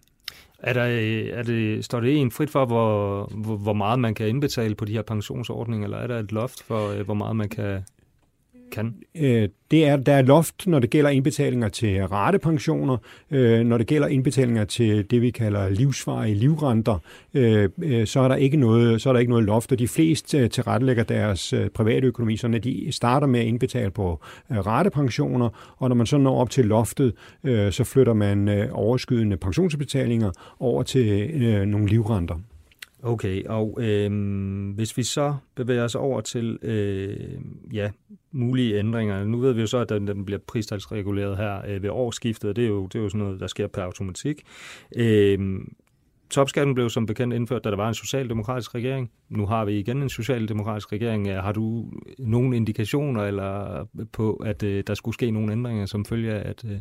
Er 0.60 0.74
der, 0.74 0.86
øh, 0.86 1.40
er 1.40 1.44
det, 1.44 1.86
står 1.86 2.00
det 2.00 2.18
en 2.18 2.32
frit 2.32 2.50
for, 2.50 2.66
hvor, 2.66 3.26
hvor, 3.58 3.74
meget 3.74 4.00
man 4.00 4.14
kan 4.14 4.28
indbetale 4.28 4.76
på 4.76 4.86
de 4.86 4.94
her 4.94 5.02
pensionsordninger, 5.02 5.86
eller 5.86 5.98
er 5.98 6.08
der 6.08 6.20
et 6.20 6.32
loft 6.32 6.64
for, 6.64 6.90
øh, 6.90 7.06
hvor 7.06 7.14
meget 7.14 7.36
man 7.36 7.50
kan, 7.50 7.84
kan? 8.72 8.96
Øh, 9.16 9.50
det 9.72 9.86
er, 9.88 9.96
der 9.98 10.14
er 10.14 10.22
loft, 10.22 10.68
når 10.68 10.80
det 10.80 10.90
gælder 10.90 11.10
indbetalinger 11.10 11.68
til 11.68 12.06
ratepensioner, 12.08 12.98
øh, 13.32 13.66
når 13.66 13.78
det 13.78 13.88
gælder 13.88 14.08
indbetalinger 14.08 14.66
til 14.66 15.12
det, 15.12 15.22
vi 15.22 15.30
kalder 15.30 15.70
livsvarige 15.70 16.36
livrenter, 16.36 17.00
øh, 17.34 17.70
øh, 17.84 18.08
så, 18.08 18.20
er 18.20 18.28
der 18.28 18.36
ikke 18.36 18.58
noget, 18.58 19.02
så 19.02 19.10
er 19.10 19.14
der 19.14 19.20
ikke 19.20 19.30
noget 19.30 19.46
loft, 19.46 19.72
og 19.72 19.80
de 19.80 19.88
fleste 19.88 20.38
øh, 20.38 20.50
tilrettelægger 20.50 21.04
deres 21.04 21.54
øh, 21.54 21.70
private 21.70 22.08
økonomi, 22.08 22.38
så 22.38 22.48
de 22.48 22.88
starter 22.92 23.28
med 23.28 23.40
at 23.40 23.46
indbetale 23.46 23.92
på 23.92 24.22
øh, 24.52 24.58
ratepensioner, 24.58 25.76
og 25.78 25.90
når 25.90 25.96
man 25.96 26.06
så 26.06 26.18
når 26.18 26.42
op 26.42 26.50
til 26.50 26.66
loftet, 26.66 27.14
øh, 27.44 27.72
så 27.72 27.84
flytter 27.84 28.14
man 28.14 28.48
øh, 28.48 28.70
overskydende 28.72 29.38
pensionsbetalinger 29.38 30.32
over 30.60 30.84
til 30.84 31.32
øh, 31.44 31.66
nogle 31.66 31.88
livrenter. 31.88 32.36
Okay, 33.06 33.44
og 33.46 33.78
øh, 33.82 34.12
hvis 34.76 34.98
vi 34.98 35.04
så 35.04 35.36
bevæger 35.56 35.84
os 35.84 35.96
over 35.96 36.22
til 36.22 36.60
øh, 36.62 37.18
ja, 37.74 37.90
mulige 38.36 38.80
ændringer. 38.80 39.24
Nu 39.24 39.38
ved 39.38 39.54
vi 39.54 39.62
jo 39.62 39.68
så, 39.68 39.78
at 39.78 39.90
den, 39.90 40.08
den 40.08 40.26
bliver 40.26 40.40
pristalsreguleret 40.48 41.38
her 41.38 41.62
øh, 41.68 41.84
ved 41.84 41.90
årsskiftet. 41.90 42.56
Det 42.56 42.64
er, 42.64 42.68
jo, 42.68 42.86
det 42.86 43.00
er 43.00 43.04
jo 43.04 43.10
sådan 43.10 43.26
noget, 43.26 43.40
der 43.40 43.48
sker 43.48 43.68
per 43.68 43.82
automatik. 43.82 44.42
Øh, 44.96 45.60
topskatten 46.30 46.76
blev 46.76 46.90
som 46.90 47.06
bekendt 47.06 47.34
indført, 47.34 47.64
da 47.64 47.70
der 47.70 47.76
var 47.76 47.88
en 47.88 47.94
socialdemokratisk 47.94 48.76
regering. 48.76 49.12
Nu 49.30 49.46
har 49.46 49.66
vi 49.66 49.80
igen 49.80 50.02
en 50.02 50.10
socialdemokratisk 50.10 50.92
regering. 50.92 51.28
Øh, 51.28 51.36
har 51.36 51.52
du 51.52 51.92
nogle 52.20 52.56
indikationer 52.56 53.24
eller 53.24 53.86
på, 54.12 54.34
at 54.34 54.64
øh, 54.64 54.84
der 54.88 54.94
skulle 54.94 55.16
ske 55.16 55.32
nogle 55.32 55.52
ændringer 55.52 55.86
som 55.86 56.06
følge 56.06 56.34
af, 56.34 56.50
at, 56.50 56.66
øh, 56.66 56.78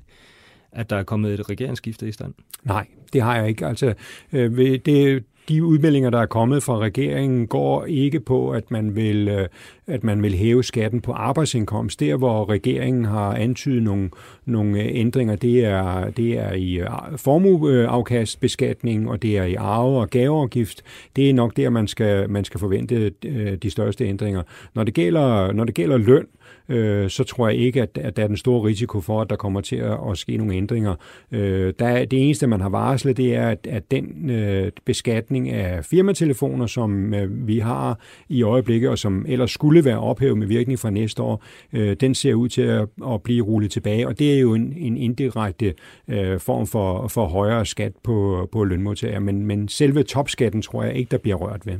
at 0.75 0.91
der 0.91 0.97
er 0.97 1.03
kommet 1.03 1.35
et 1.41 1.51
regeringsskifte 1.51 2.09
i 2.09 2.13
stand? 2.13 2.35
Nej, 2.65 2.87
det 3.13 3.23
har 3.23 3.37
jeg 3.37 3.49
ikke. 3.49 3.67
Altså, 3.67 3.95
øh, 4.33 4.79
det, 4.85 5.25
de 5.49 5.65
udmeldinger, 5.65 6.11
der 6.11 6.19
er 6.19 6.27
kommet 6.27 6.63
fra 6.63 6.79
regeringen, 6.79 7.47
går 7.47 7.85
ikke 7.85 8.21
på, 8.21 8.51
at 8.51 8.71
man 8.71 8.97
vil, 8.97 9.29
øh, 9.29 9.49
at 9.87 10.05
man 10.05 10.23
vil 10.23 10.35
hæve 10.35 10.65
skatten 10.65 11.01
på 11.01 11.13
arbejdsindkomst. 11.13 12.01
Der, 12.01 12.17
hvor 12.17 12.49
regeringen 12.49 13.05
har 13.05 13.35
antydet 13.35 13.83
nogle, 13.83 14.11
nogle 14.45 14.81
ændringer, 14.81 15.37
det 15.37 15.65
er, 15.65 16.11
det 16.11 16.39
er 16.39 16.53
i 16.53 16.75
øh, 16.75 16.89
formueafkastbeskatning, 17.17 19.11
og 19.11 19.23
det 19.23 19.39
er 19.39 19.45
i 19.45 19.55
arve- 19.55 20.01
og 20.01 20.11
gaveafgift. 20.11 20.83
Det 21.17 21.31
er 21.31 21.35
nok 21.35 21.57
der, 21.57 21.71
man 21.71 21.89
skal, 21.89 22.31
man 22.31 22.45
skal 22.45 22.61
forvente 22.61 23.13
øh, 23.25 23.57
de 23.57 23.71
største 23.71 24.05
ændringer. 24.05 24.43
Når 24.75 24.85
det 24.85 24.95
gælder, 24.95 25.53
når 25.53 25.65
det 25.65 25.75
gælder 25.75 25.97
løn, 25.97 26.27
øh, 26.27 26.44
øh, 26.69 27.11
så 27.11 27.25
tror 27.25 27.49
jeg 27.49 27.59
ikke, 27.59 27.83
at, 27.83 27.99
at 28.01 28.17
der 28.17 28.23
er 28.23 28.27
den 28.27 28.37
store 28.37 28.69
risiko 28.69 29.01
for, 29.01 29.21
at 29.21 29.31
der 29.31 29.37
kommer 29.37 29.61
til 29.61 29.77
at, 29.77 29.99
at 30.11 30.19
ske 30.19 30.37
nogle 30.37 30.55
ændringer. 30.55 30.95
Øh, 31.33 31.75
der, 31.79 32.05
det 32.05 32.25
eneste, 32.25 32.47
man 32.47 32.61
har 32.61 32.69
varslet, 32.69 33.17
det 33.17 33.35
er, 33.35 33.49
at, 33.49 33.67
at 33.71 33.91
den 33.91 34.31
øh, 34.31 34.73
beskatning 34.85 35.51
af 35.51 35.85
firmatelefoner, 35.85 36.67
som 36.67 37.15
øh, 37.15 37.49
vi 37.49 37.59
har 37.59 37.99
i 38.29 38.43
øjeblikket, 38.43 38.91
og 38.91 38.99
som 38.99 39.25
ellers 39.29 39.51
skulle 39.51 39.85
være 39.85 39.99
ophævet 39.99 40.39
med 40.39 40.47
virkning 40.47 40.79
fra 40.79 40.91
næste 40.91 41.23
år, 41.23 41.43
øh, 41.73 41.97
den 42.01 42.15
ser 42.15 42.35
ud 42.35 42.49
til 42.49 42.63
at, 42.63 42.89
at 43.07 43.23
blive 43.23 43.45
rullet 43.45 43.71
tilbage, 43.71 44.09
og 44.09 44.19
det 44.19 44.35
er 44.35 44.39
jo 44.39 44.55
en, 44.55 44.75
en 44.77 44.97
indirekte 44.97 45.75
øh, 46.09 46.41
form 46.41 46.67
for, 46.67 47.09
for 47.09 47.27
højere 47.27 47.67
skat 47.67 47.93
på, 48.03 48.49
på 48.53 48.65
lønmodtagere, 48.65 49.21
men, 49.21 49.47
men 49.47 49.69
selve 49.69 50.03
topskatten 50.03 50.63
tror 50.63 50.83
jeg 50.83 50.95
ikke, 50.95 51.11
der 51.11 51.19
bliver 51.19 51.37
rørt 51.37 51.67
ved. 51.67 51.79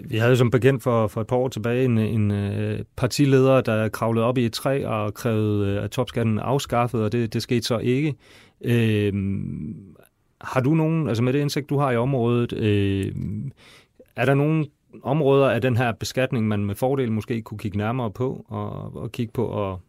Vi 0.00 0.16
havde 0.16 0.36
som 0.36 0.50
bekendt 0.50 0.82
for, 0.82 1.06
for 1.06 1.20
et 1.20 1.26
par 1.26 1.36
år 1.36 1.48
tilbage 1.48 1.84
en, 1.84 1.98
en 1.98 2.30
øh, 2.30 2.80
partileder, 2.96 3.60
der 3.60 3.88
kravlede 3.88 4.24
op 4.24 4.38
i 4.38 4.46
et 4.46 4.52
træ 4.52 4.84
og 4.86 5.14
krævede, 5.14 5.76
øh, 5.76 5.84
at 5.84 5.90
topskatten 5.90 6.38
afskaffet, 6.38 7.02
og 7.02 7.12
det, 7.12 7.32
det 7.32 7.42
skete 7.42 7.62
så 7.62 7.78
ikke. 7.78 8.14
Øh, 8.64 9.12
har 10.40 10.60
du 10.60 10.74
nogen, 10.74 11.08
altså 11.08 11.22
med 11.22 11.32
det 11.32 11.38
indsigt, 11.38 11.70
du 11.70 11.78
har 11.78 11.90
i 11.90 11.96
området, 11.96 12.52
øh, 12.52 13.12
er 14.16 14.24
der 14.24 14.34
nogen 14.34 14.66
områder 15.02 15.50
af 15.50 15.60
den 15.60 15.76
her 15.76 15.92
beskatning, 15.92 16.48
man 16.48 16.64
med 16.64 16.74
fordel 16.74 17.12
måske 17.12 17.42
kunne 17.42 17.58
kigge 17.58 17.78
nærmere 17.78 18.10
på 18.10 18.46
og, 18.48 18.96
og 18.96 19.12
kigge 19.12 19.32
på 19.32 19.46
og, 19.46 19.80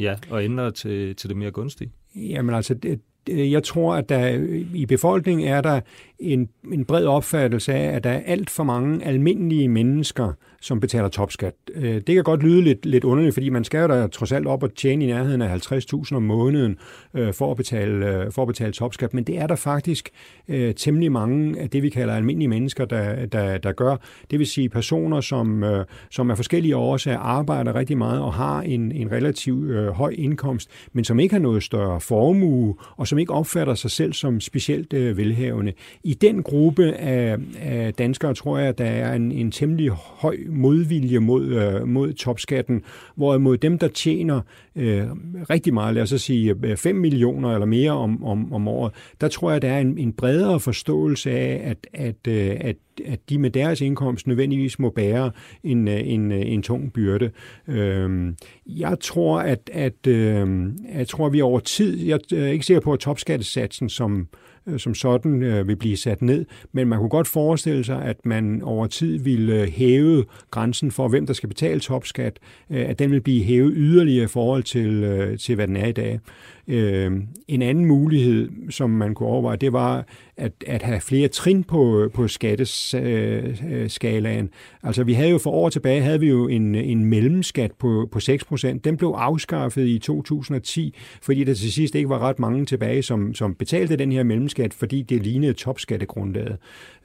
ja, 0.00 0.16
og 0.30 0.44
ændre 0.44 0.70
til, 0.70 1.16
til 1.16 1.28
det 1.28 1.36
mere 1.36 1.50
gunstige? 1.50 1.92
Jamen 2.14 2.54
altså, 2.54 2.74
det, 2.74 3.00
Øh, 3.30 3.52
jeg 3.52 3.62
tror, 3.62 3.94
at 3.94 4.08
der 4.08 4.32
øh, 4.38 4.66
i 4.74 4.86
befolkningen 4.86 5.48
er 5.48 5.60
der 5.60 5.80
en, 6.18 6.48
en 6.72 6.84
bred 6.84 7.06
opfattelse 7.06 7.72
af, 7.74 7.96
at 7.96 8.04
der 8.04 8.10
er 8.10 8.22
alt 8.26 8.50
for 8.50 8.64
mange 8.64 9.04
almindelige 9.04 9.68
mennesker, 9.68 10.32
som 10.60 10.80
betaler 10.80 11.08
topskat. 11.08 11.54
Øh, 11.74 11.94
det 11.94 12.14
kan 12.14 12.24
godt 12.24 12.42
lyde 12.42 12.62
lidt, 12.62 12.86
lidt 12.86 13.04
underligt, 13.04 13.34
fordi 13.34 13.48
man 13.48 13.64
skal 13.64 13.80
jo 13.80 13.86
da 13.86 14.06
trods 14.06 14.32
alt 14.32 14.46
op 14.46 14.62
og 14.62 14.74
tjene 14.74 15.04
i 15.04 15.06
nærheden 15.06 15.42
af 15.42 15.72
50.000 15.72 16.16
om 16.16 16.22
måneden 16.22 16.76
øh, 17.14 17.34
for, 17.34 17.50
at 17.50 17.56
betale, 17.56 18.24
øh, 18.24 18.32
for 18.32 18.42
at 18.42 18.48
betale 18.48 18.72
topskat, 18.72 19.14
men 19.14 19.24
det 19.24 19.38
er 19.38 19.46
der 19.46 19.56
faktisk 19.56 20.10
øh, 20.48 20.74
temmelig 20.74 21.12
mange 21.12 21.60
af 21.60 21.70
det, 21.70 21.82
vi 21.82 21.88
kalder 21.88 22.14
almindelige 22.14 22.48
mennesker, 22.48 22.84
der, 22.84 23.26
der, 23.26 23.58
der 23.58 23.72
gør. 23.72 23.96
Det 24.30 24.38
vil 24.38 24.46
sige 24.46 24.68
personer, 24.68 25.20
som, 25.20 25.64
øh, 25.64 25.84
som 26.10 26.30
af 26.30 26.36
forskellige 26.36 26.76
årsager 26.76 27.18
arbejder 27.18 27.74
rigtig 27.74 27.98
meget 27.98 28.20
og 28.20 28.34
har 28.34 28.62
en, 28.62 28.92
en 28.92 29.12
relativt 29.12 29.70
øh, 29.70 29.88
høj 29.88 30.14
indkomst, 30.18 30.70
men 30.92 31.04
som 31.04 31.20
ikke 31.20 31.34
har 31.34 31.40
noget 31.40 31.62
større 31.62 32.00
formue, 32.00 32.74
og 32.96 33.08
som 33.12 33.18
ikke 33.18 33.32
opfatter 33.32 33.74
sig 33.74 33.90
selv 33.90 34.12
som 34.12 34.40
specielt 34.40 34.92
øh, 34.92 35.16
velhavende. 35.16 35.72
I 36.04 36.14
den 36.14 36.42
gruppe 36.42 36.92
af, 36.92 37.36
af 37.60 37.94
danskere 37.94 38.34
tror 38.34 38.58
jeg, 38.58 38.78
der 38.78 38.84
er 38.84 39.14
en, 39.14 39.32
en 39.32 39.50
temmelig 39.50 39.90
høj 39.90 40.36
modvilje 40.48 41.18
mod, 41.18 41.46
øh, 41.46 41.88
mod 41.88 42.12
topskatten, 42.12 42.82
hvorimod 43.14 43.56
dem, 43.56 43.78
der 43.78 43.88
tjener 43.88 44.40
øh, 44.76 45.04
rigtig 45.50 45.74
meget, 45.74 45.94
lad 45.94 46.02
os 46.02 46.22
sige 46.22 46.54
øh, 46.64 46.76
5 46.76 46.96
millioner 46.96 47.54
eller 47.54 47.66
mere 47.66 47.90
om, 47.90 48.24
om, 48.24 48.52
om 48.52 48.68
året, 48.68 48.92
der 49.20 49.28
tror 49.28 49.50
jeg, 49.50 49.62
der 49.62 49.68
er 49.68 49.80
en, 49.80 49.98
en 49.98 50.12
bredere 50.12 50.60
forståelse 50.60 51.30
af, 51.30 51.60
at, 51.64 51.86
at, 51.92 52.28
øh, 52.28 52.56
at 52.60 52.76
at 53.06 53.20
de 53.28 53.38
med 53.38 53.50
deres 53.50 53.80
indkomst 53.80 54.26
nødvendigvis 54.26 54.78
må 54.78 54.90
bære 54.90 55.30
en, 55.64 55.88
øh, 55.88 56.00
en, 56.04 56.32
øh, 56.32 56.42
en 56.44 56.62
tung 56.62 56.92
byrde. 56.92 57.30
Øhm, 57.68 58.36
jeg 58.66 58.96
tror, 59.00 59.38
at, 59.38 59.70
at, 59.72 60.06
øhm, 60.06 60.76
jeg 60.94 61.08
tror, 61.08 61.26
at 61.26 61.32
vi 61.32 61.40
over 61.40 61.60
tid, 61.60 62.06
jeg 62.06 62.20
øh, 62.32 62.42
er 62.42 62.46
ikke 62.46 62.66
sikker 62.66 62.80
på, 62.80 62.92
at 62.92 63.00
topskattesatsen 63.00 63.88
som, 63.88 64.28
som 64.76 64.94
sådan 64.94 65.42
øh, 65.42 65.68
vil 65.68 65.76
blive 65.76 65.96
sat 65.96 66.22
ned, 66.22 66.44
men 66.72 66.88
man 66.88 66.98
kunne 66.98 67.08
godt 67.08 67.28
forestille 67.28 67.84
sig, 67.84 68.02
at 68.02 68.26
man 68.26 68.62
over 68.62 68.86
tid 68.86 69.18
ville 69.18 69.70
hæve 69.70 70.24
grænsen 70.50 70.90
for, 70.90 71.08
hvem 71.08 71.26
der 71.26 71.32
skal 71.32 71.48
betale 71.48 71.80
topskat, 71.80 72.38
at 72.70 72.98
den 72.98 73.10
vil 73.10 73.20
blive 73.20 73.44
hævet 73.44 73.72
yderligere 73.76 74.24
i 74.24 74.28
forhold 74.28 74.62
til, 74.62 75.38
til 75.38 75.54
hvad 75.54 75.66
den 75.66 75.76
er 75.76 75.86
i 75.86 75.92
dag. 75.92 76.20
Øhm, 76.68 77.26
en 77.48 77.62
anden 77.62 77.86
mulighed, 77.86 78.50
som 78.70 78.90
man 78.90 79.14
kunne 79.14 79.28
overveje, 79.28 79.56
det 79.56 79.72
var 79.72 80.06
at, 80.36 80.52
at 80.66 80.82
have 80.82 81.00
flere 81.00 81.28
trin 81.28 81.64
på, 81.64 82.10
på 82.14 82.28
skatteskalaen. 82.28 84.50
Altså 84.82 85.04
vi 85.04 85.12
havde 85.12 85.30
jo 85.30 85.38
for 85.38 85.50
år 85.50 85.68
tilbage, 85.68 86.00
havde 86.00 86.20
vi 86.20 86.28
jo 86.28 86.48
en, 86.48 86.74
en 86.74 87.04
mellemskat 87.04 87.72
på, 87.72 88.08
på 88.12 88.18
6%. 88.18 88.78
Den 88.84 88.96
blev 88.96 89.14
afskaffet 89.16 89.86
i 89.86 89.98
2010, 89.98 90.94
fordi 91.22 91.44
der 91.44 91.54
til 91.54 91.72
sidst 91.72 91.94
ikke 91.94 92.08
var 92.08 92.18
ret 92.18 92.38
mange 92.38 92.66
tilbage, 92.66 93.02
som, 93.02 93.34
som 93.34 93.54
betalte 93.54 93.96
den 93.96 94.12
her 94.12 94.22
mellemskat, 94.22 94.74
fordi 94.74 95.02
det 95.02 95.22
lignede 95.22 95.52
topskattegrundlaget. 95.52 96.56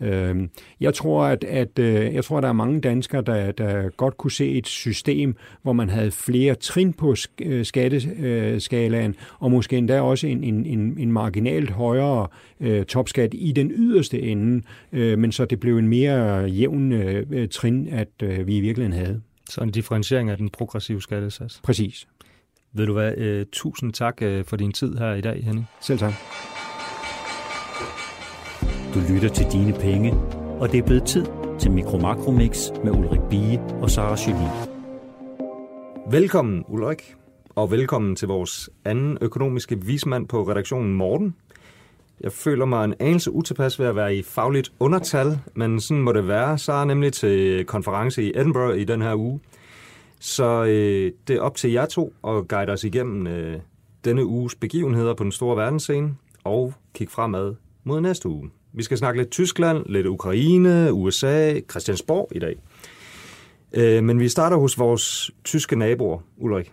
Øhm, 0.01 0.49
jeg 0.79 0.93
tror, 0.93 1.23
at, 1.23 1.43
at 1.43 1.79
øh, 1.79 2.13
jeg 2.13 2.23
tror, 2.23 2.37
at 2.37 2.43
der 2.43 2.49
er 2.49 2.53
mange 2.53 2.81
danskere, 2.81 3.21
der, 3.21 3.51
der 3.51 3.89
godt 3.89 4.17
kunne 4.17 4.31
se 4.31 4.51
et 4.51 4.67
system, 4.67 5.35
hvor 5.61 5.73
man 5.73 5.89
havde 5.89 6.11
flere 6.11 6.55
trin 6.55 6.93
på 6.93 7.15
øh, 7.41 7.65
skatteskalaen, 7.65 9.11
øh, 9.11 9.46
og 9.47 9.51
måske 9.51 9.77
endda 9.77 10.01
også 10.01 10.27
en, 10.27 10.43
en, 10.43 10.65
en, 10.65 10.97
en 10.99 11.11
marginalt 11.11 11.69
højere 11.69 12.27
øh, 12.59 12.85
topskat 12.85 13.29
i 13.33 13.51
den 13.51 13.71
yderste 13.71 14.21
ende, 14.21 14.61
øh, 14.91 15.19
men 15.19 15.31
så 15.31 15.45
det 15.45 15.59
blev 15.59 15.77
en 15.77 15.87
mere 15.87 16.43
jævn 16.43 16.91
øh, 16.91 17.49
trin, 17.49 17.87
at 17.87 18.07
øh, 18.23 18.47
vi 18.47 18.57
i 18.57 18.61
virkeligheden 18.61 19.05
havde. 19.05 19.21
Så 19.49 19.61
en 19.61 19.71
differentiering 19.71 20.29
af 20.29 20.37
den 20.37 20.49
progressive 20.49 21.01
skattesats. 21.01 21.61
Præcis. 21.63 22.07
Ved 22.73 22.85
du 22.85 22.93
hvad, 22.93 23.17
øh, 23.17 23.45
tusind 23.51 23.93
tak 23.93 24.21
øh, 24.21 24.45
for 24.45 24.57
din 24.57 24.71
tid 24.71 24.97
her 24.97 25.13
i 25.13 25.21
dag, 25.21 25.43
Henning. 25.43 25.65
Selv 25.81 25.99
tak. 25.99 26.13
Du 28.93 29.13
lytter 29.13 29.29
til 29.29 29.45
Dine 29.51 29.73
Penge, 29.73 30.13
og 30.59 30.71
det 30.71 30.77
er 30.77 30.83
blevet 30.83 31.03
tid 31.03 31.25
til 31.59 31.71
Mikro 31.71 31.97
Makro 31.97 32.31
Mix 32.31 32.69
med 32.83 32.91
Ulrik 32.91 33.21
Bie 33.29 33.59
og 33.59 33.89
Sara 33.89 34.17
Jolie. 34.27 34.51
Velkommen, 36.11 36.63
Ulrik, 36.67 37.16
og 37.57 37.71
velkommen 37.71 38.15
til 38.15 38.27
vores 38.27 38.69
anden 38.85 39.17
økonomiske 39.21 39.81
vismand 39.81 40.27
på 40.27 40.49
redaktionen, 40.49 40.93
Morten. 40.93 41.35
Jeg 42.21 42.31
føler 42.31 42.65
mig 42.65 42.85
en 42.85 42.93
anelse 42.99 43.31
utilpas 43.31 43.79
ved 43.79 43.85
at 43.85 43.95
være 43.95 44.15
i 44.15 44.23
fagligt 44.23 44.71
undertal, 44.79 45.39
men 45.55 45.81
sådan 45.81 46.03
må 46.03 46.11
det 46.11 46.27
være. 46.27 46.57
Så 46.57 46.71
er 46.73 46.85
nemlig 46.85 47.13
til 47.13 47.65
konference 47.65 48.23
i 48.23 48.31
Edinburgh 48.35 48.77
i 48.77 48.83
den 48.83 49.01
her 49.01 49.15
uge. 49.15 49.39
Så 50.19 50.63
øh, 50.63 51.11
det 51.27 51.35
er 51.35 51.41
op 51.41 51.55
til 51.55 51.71
jer 51.71 51.85
to 51.85 52.13
at 52.27 52.47
guide 52.47 52.71
os 52.71 52.83
igennem 52.83 53.27
øh, 53.27 53.59
denne 54.05 54.25
uges 54.25 54.55
begivenheder 54.55 55.13
på 55.13 55.23
den 55.23 55.31
store 55.31 55.57
verdensscene 55.57 56.15
og 56.43 56.73
kigge 56.93 57.13
fremad 57.13 57.55
mod 57.83 58.01
næste 58.01 58.29
uge. 58.29 58.49
Vi 58.73 58.83
skal 58.83 58.97
snakke 58.97 59.19
lidt 59.19 59.31
Tyskland, 59.31 59.85
lidt 59.85 60.07
Ukraine, 60.07 60.93
USA, 60.93 61.59
Christiansborg 61.59 62.31
i 62.35 62.39
dag. 62.39 62.55
Øh, 63.73 64.03
men 64.03 64.19
vi 64.19 64.29
starter 64.29 64.57
hos 64.57 64.79
vores 64.79 65.31
tyske 65.43 65.75
naboer, 65.75 66.19
Ulrik. 66.37 66.71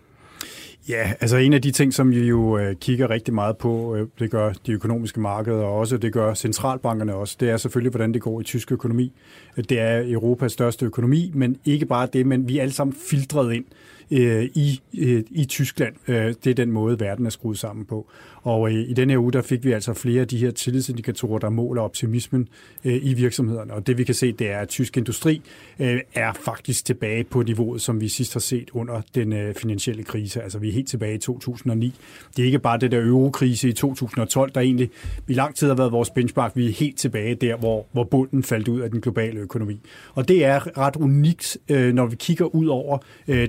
Ja, 0.88 1.12
altså 1.20 1.36
en 1.36 1.52
af 1.52 1.62
de 1.62 1.70
ting, 1.70 1.94
som 1.94 2.10
vi 2.10 2.28
jo 2.28 2.58
øh, 2.58 2.76
kigger 2.76 3.10
rigtig 3.10 3.34
meget 3.34 3.56
på, 3.56 3.94
øh, 3.94 4.08
det 4.18 4.30
gør 4.30 4.52
de 4.66 4.72
økonomiske 4.72 5.20
markeder 5.20 5.62
og 5.62 5.78
også, 5.78 5.96
det 5.96 6.12
gør 6.12 6.34
centralbankerne 6.34 7.14
også, 7.14 7.36
det 7.40 7.50
er 7.50 7.56
selvfølgelig, 7.56 7.90
hvordan 7.90 8.14
det 8.14 8.22
går 8.22 8.40
i 8.40 8.44
tysk 8.44 8.72
økonomi. 8.72 9.12
Det 9.56 9.80
er 9.80 10.02
Europas 10.12 10.52
største 10.52 10.86
økonomi, 10.86 11.30
men 11.34 11.56
ikke 11.64 11.86
bare 11.86 12.08
det, 12.12 12.26
men 12.26 12.48
vi 12.48 12.58
er 12.58 12.62
alle 12.62 12.74
sammen 12.74 12.96
filtreret 13.10 13.54
ind 13.54 13.64
øh, 14.10 14.44
i, 14.54 14.80
øh, 14.98 15.22
i 15.30 15.44
Tyskland. 15.44 15.94
Øh, 16.08 16.34
det 16.44 16.46
er 16.46 16.54
den 16.54 16.70
måde, 16.70 17.00
verden 17.00 17.26
er 17.26 17.30
skruet 17.30 17.58
sammen 17.58 17.84
på. 17.84 18.10
Og 18.44 18.72
øh, 18.72 18.74
i 18.74 18.92
denne 18.92 19.12
her 19.12 19.20
uge, 19.20 19.32
der 19.32 19.42
fik 19.42 19.64
vi 19.64 19.72
altså 19.72 19.94
flere 19.94 20.20
af 20.20 20.28
de 20.28 20.38
her 20.38 20.50
tillidsindikatorer, 20.50 21.38
der 21.38 21.48
måler 21.48 21.82
optimismen 21.82 22.48
øh, 22.84 22.98
i 23.02 23.14
virksomhederne. 23.14 23.74
Og 23.74 23.86
det 23.86 23.98
vi 23.98 24.04
kan 24.04 24.14
se, 24.14 24.32
det 24.32 24.50
er, 24.50 24.58
at 24.58 24.68
tysk 24.68 24.96
industri 24.96 25.42
øh, 25.78 26.00
er 26.14 26.32
faktisk 26.32 26.84
tilbage 26.84 27.24
på 27.24 27.42
niveauet, 27.42 27.80
som 27.80 28.00
vi 28.00 28.08
sidst 28.08 28.32
har 28.32 28.40
set 28.40 28.70
under 28.72 29.00
den 29.14 29.32
øh, 29.32 29.54
finansielle 29.54 30.02
krise. 30.02 30.42
Altså 30.42 30.58
vi 30.58 30.68
er 30.68 30.72
helt 30.72 30.88
tilbage 30.88 31.14
i 31.14 31.18
2009. 31.18 31.94
Det 32.36 32.42
er 32.42 32.46
ikke 32.46 32.58
bare 32.58 32.78
det 32.78 32.92
der 32.92 33.00
eurokrise 33.00 33.68
i 33.68 33.72
2012, 33.72 34.50
der 34.54 34.60
egentlig 34.60 34.90
i 35.28 35.32
lang 35.32 35.54
tid 35.54 35.68
har 35.68 35.74
været 35.74 35.92
vores 35.92 36.10
benchmark. 36.10 36.52
Vi 36.54 36.68
er 36.68 36.72
helt 36.72 36.98
tilbage 36.98 37.34
der, 37.34 37.56
hvor, 37.56 37.86
hvor 37.92 38.04
bunden 38.04 38.42
faldt 38.42 38.68
ud 38.68 38.80
af 38.80 38.90
den 38.90 39.00
globale 39.00 39.40
økonomi. 39.40 39.80
Og 40.14 40.28
det 40.28 40.44
er 40.44 40.78
ret 40.78 40.96
unikt, 40.96 41.58
øh, 41.68 41.94
når 41.94 42.06
vi 42.06 42.16
kigger 42.16 42.54
ud 42.54 42.66
over 42.66 42.98
øh, 43.28 43.48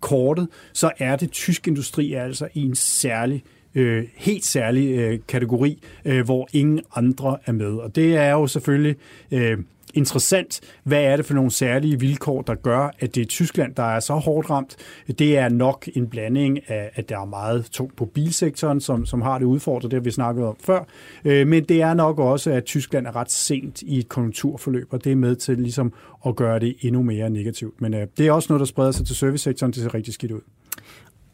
kortet, 0.00 0.48
så 0.72 0.90
er 0.98 1.16
det 1.16 1.30
tysk 1.30 1.68
industri 1.68 2.14
altså 2.14 2.48
i 2.54 2.62
en 2.62 2.74
særlig 2.74 3.44
øh, 3.74 4.04
helt 4.14 4.44
særlig 4.44 4.98
øh, 4.98 5.18
kategori, 5.28 5.82
øh, 6.04 6.24
hvor 6.24 6.48
ingen 6.52 6.80
andre 6.94 7.36
er 7.46 7.52
med. 7.52 7.72
Og 7.72 7.96
det 7.96 8.16
er 8.16 8.30
jo 8.30 8.46
selvfølgelig 8.46 8.96
øh, 9.30 9.58
interessant. 9.94 10.60
Hvad 10.84 11.02
er 11.02 11.16
det 11.16 11.26
for 11.26 11.34
nogle 11.34 11.50
særlige 11.50 12.00
vilkår, 12.00 12.42
der 12.42 12.54
gør, 12.54 12.90
at 13.00 13.14
det 13.14 13.20
er 13.20 13.24
Tyskland, 13.24 13.74
der 13.74 13.82
er 13.82 14.00
så 14.00 14.14
hårdt 14.14 14.50
ramt? 14.50 14.76
Det 15.18 15.38
er 15.38 15.48
nok 15.48 15.88
en 15.94 16.06
blanding 16.06 16.70
af, 16.70 16.90
at 16.94 17.08
der 17.08 17.20
er 17.20 17.24
meget 17.24 17.64
tungt 17.64 17.96
på 17.96 18.04
bilsektoren, 18.04 18.80
som, 18.80 19.06
som 19.06 19.22
har 19.22 19.38
det 19.38 19.44
udfordret, 19.44 19.90
det 19.90 19.96
har 19.96 20.04
vi 20.04 20.10
snakket 20.10 20.44
om 20.44 20.56
før. 20.64 20.84
Øh, 21.24 21.46
men 21.46 21.64
det 21.64 21.82
er 21.82 21.94
nok 21.94 22.18
også, 22.18 22.50
at 22.50 22.64
Tyskland 22.64 23.06
er 23.06 23.16
ret 23.16 23.30
sent 23.30 23.82
i 23.82 23.98
et 23.98 24.08
konjunkturforløb, 24.08 24.86
og 24.90 25.04
det 25.04 25.12
er 25.12 25.16
med 25.16 25.36
til 25.36 25.58
ligesom 25.58 25.92
at 26.26 26.36
gøre 26.36 26.58
det 26.58 26.76
endnu 26.80 27.02
mere 27.02 27.30
negativt. 27.30 27.80
Men 27.80 27.94
øh, 27.94 28.06
det 28.18 28.26
er 28.26 28.32
også 28.32 28.52
noget, 28.52 28.60
der 28.60 28.66
spreder 28.66 28.92
sig 28.92 29.06
til 29.06 29.16
servicesektoren. 29.16 29.72
Det 29.72 29.82
ser 29.82 29.94
rigtig 29.94 30.14
skidt 30.14 30.32
ud. 30.32 30.40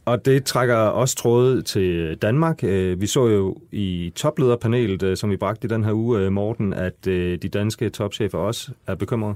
Og 0.05 0.25
det 0.25 0.45
trækker 0.45 0.77
også 0.77 1.17
tråde 1.17 1.63
til 1.63 2.17
Danmark. 2.23 2.65
Øh, 2.65 3.01
vi 3.01 3.07
så 3.07 3.27
jo 3.27 3.57
i 3.73 4.13
toplederpanelet, 4.15 5.03
øh, 5.03 5.17
som 5.17 5.31
vi 5.31 5.37
bragte 5.37 5.65
i 5.65 5.69
den 5.69 5.85
her 5.85 5.93
uge, 5.93 6.19
øh, 6.19 6.33
Morten, 6.33 6.73
at 6.73 7.05
de 7.05 7.49
danske 7.53 7.91
topchefer 7.91 8.39
også 8.39 8.71
er 8.87 8.95
bekymrede. 8.95 9.35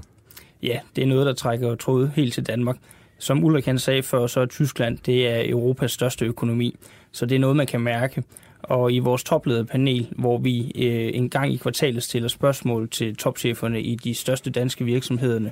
Ja, 0.63 0.79
det 0.95 1.01
er 1.01 1.07
noget, 1.07 1.25
der 1.25 1.33
trækker 1.33 1.75
tråde 1.75 2.11
helt 2.15 2.33
til 2.33 2.47
Danmark. 2.47 2.77
Som 3.17 3.43
Ulrik 3.43 3.65
han 3.65 3.79
sagde 3.79 4.03
før, 4.03 4.27
så 4.27 4.39
er 4.39 4.45
Tyskland 4.45 4.97
det 5.05 5.27
er 5.27 5.49
Europas 5.49 5.91
største 5.91 6.25
økonomi. 6.25 6.75
Så 7.11 7.25
det 7.25 7.35
er 7.35 7.39
noget, 7.39 7.55
man 7.55 7.67
kan 7.67 7.81
mærke. 7.81 8.23
Og 8.63 8.93
i 8.93 8.99
vores 8.99 9.23
toplederpanel, 9.23 10.07
hvor 10.11 10.37
vi 10.37 10.71
øh, 10.75 11.11
en 11.13 11.29
gang 11.29 11.53
i 11.53 11.57
kvartalet 11.57 12.03
stiller 12.03 12.29
spørgsmål 12.29 12.89
til 12.89 13.15
topcheferne 13.15 13.81
i 13.81 13.95
de 13.95 14.15
største 14.15 14.49
danske 14.49 14.85
virksomheder 14.85 15.49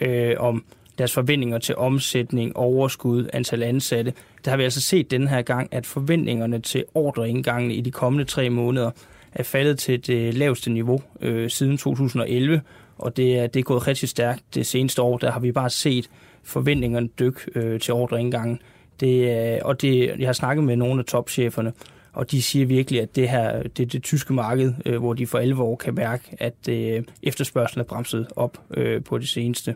øh, 0.00 0.34
om 0.38 0.64
deres 1.00 1.12
forventninger 1.12 1.58
til 1.58 1.76
omsætning, 1.76 2.56
overskud, 2.56 3.28
antal 3.32 3.62
ansatte. 3.62 4.12
Der 4.44 4.50
har 4.50 4.56
vi 4.56 4.64
altså 4.64 4.80
set 4.80 5.10
den 5.10 5.28
her 5.28 5.42
gang, 5.42 5.68
at 5.74 5.86
forventningerne 5.86 6.58
til 6.58 6.84
ordreindgangene 6.94 7.74
i 7.74 7.80
de 7.80 7.90
kommende 7.90 8.24
tre 8.24 8.50
måneder 8.50 8.90
er 9.32 9.42
faldet 9.42 9.78
til 9.78 10.06
det 10.06 10.34
laveste 10.34 10.70
niveau 10.70 11.02
øh, 11.20 11.50
siden 11.50 11.78
2011, 11.78 12.60
og 12.98 13.16
det 13.16 13.38
er, 13.38 13.46
det 13.46 13.60
er 13.60 13.64
gået 13.64 13.86
rigtig 13.86 14.08
stærkt 14.08 14.42
det 14.54 14.66
seneste 14.66 15.02
år. 15.02 15.18
Der 15.18 15.30
har 15.30 15.40
vi 15.40 15.52
bare 15.52 15.70
set 15.70 16.10
forventningerne 16.42 17.08
dykke 17.18 17.40
øh, 17.54 17.80
til 17.80 17.94
ordreindgangen. 17.94 18.62
Det, 19.00 19.52
øh, 19.54 19.58
og 19.64 19.82
det, 19.82 20.14
jeg 20.18 20.28
har 20.28 20.32
snakket 20.32 20.64
med 20.64 20.76
nogle 20.76 20.98
af 20.98 21.04
topcheferne, 21.04 21.72
og 22.12 22.30
de 22.30 22.42
siger 22.42 22.66
virkelig, 22.66 23.00
at 23.00 23.16
det 23.16 23.28
her 23.28 23.62
det 23.62 23.82
er 23.82 23.86
det 23.86 24.02
tyske 24.02 24.32
marked, 24.32 24.72
øh, 24.86 24.98
hvor 24.98 25.14
de 25.14 25.26
for 25.26 25.38
alvor 25.38 25.76
kan 25.76 25.94
mærke, 25.94 26.36
at 26.38 26.68
øh, 26.68 27.02
efterspørgselen 27.22 27.80
er 27.80 27.88
bremset 27.88 28.26
op 28.36 28.58
øh, 28.70 29.04
på 29.04 29.18
det 29.18 29.28
seneste. 29.28 29.74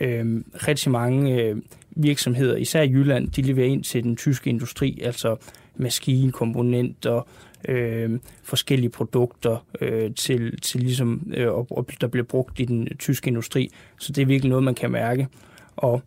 Øh, 0.00 0.42
rigtig 0.54 0.90
mange 0.90 1.42
øh, 1.42 1.56
virksomheder, 1.90 2.56
især 2.56 2.82
i 2.82 2.90
Jylland, 2.90 3.28
de 3.28 3.42
leverer 3.42 3.68
ind 3.68 3.84
til 3.84 4.04
den 4.04 4.16
tyske 4.16 4.50
industri, 4.50 5.00
altså 5.02 5.36
maskinkomponenter, 5.76 7.26
øh, 7.68 8.18
forskellige 8.42 8.90
produkter 8.90 9.66
øh, 9.80 10.14
til, 10.14 10.60
til 10.60 10.80
ligesom, 10.80 11.32
øh, 11.34 11.52
og, 11.52 11.86
der 12.00 12.06
bliver 12.06 12.24
brugt 12.24 12.60
i 12.60 12.64
den 12.64 12.88
tyske 12.98 13.28
industri. 13.28 13.70
Så 13.98 14.12
det 14.12 14.22
er 14.22 14.26
virkelig 14.26 14.50
noget, 14.50 14.64
man 14.64 14.74
kan 14.74 14.90
mærke. 14.90 15.28
Og 15.76 16.02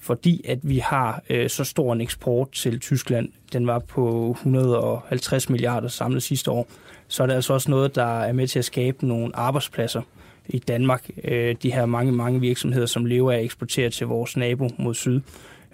fordi 0.00 0.44
at 0.48 0.58
vi 0.62 0.78
har 0.78 1.22
øh, 1.30 1.50
så 1.50 1.64
stor 1.64 1.92
en 1.92 2.00
eksport 2.00 2.52
til 2.52 2.80
Tyskland, 2.80 3.28
den 3.52 3.66
var 3.66 3.78
på 3.78 4.30
150 4.30 5.50
milliarder 5.50 5.88
samlet 5.88 6.22
sidste 6.22 6.50
år, 6.50 6.68
så 7.08 7.22
er 7.22 7.26
det 7.26 7.34
altså 7.34 7.52
også 7.52 7.70
noget, 7.70 7.94
der 7.94 8.20
er 8.20 8.32
med 8.32 8.46
til 8.46 8.58
at 8.58 8.64
skabe 8.64 9.06
nogle 9.06 9.36
arbejdspladser 9.36 10.02
i 10.48 10.58
Danmark. 10.58 11.10
Øh, 11.24 11.56
de 11.62 11.72
her 11.72 11.86
mange, 11.86 12.12
mange 12.12 12.40
virksomheder, 12.40 12.86
som 12.86 13.04
lever 13.04 13.32
af 13.32 13.36
at 13.36 13.44
eksportere 13.44 13.90
til 13.90 14.06
vores 14.06 14.36
nabo 14.36 14.70
mod 14.78 14.94
syd. 14.94 15.20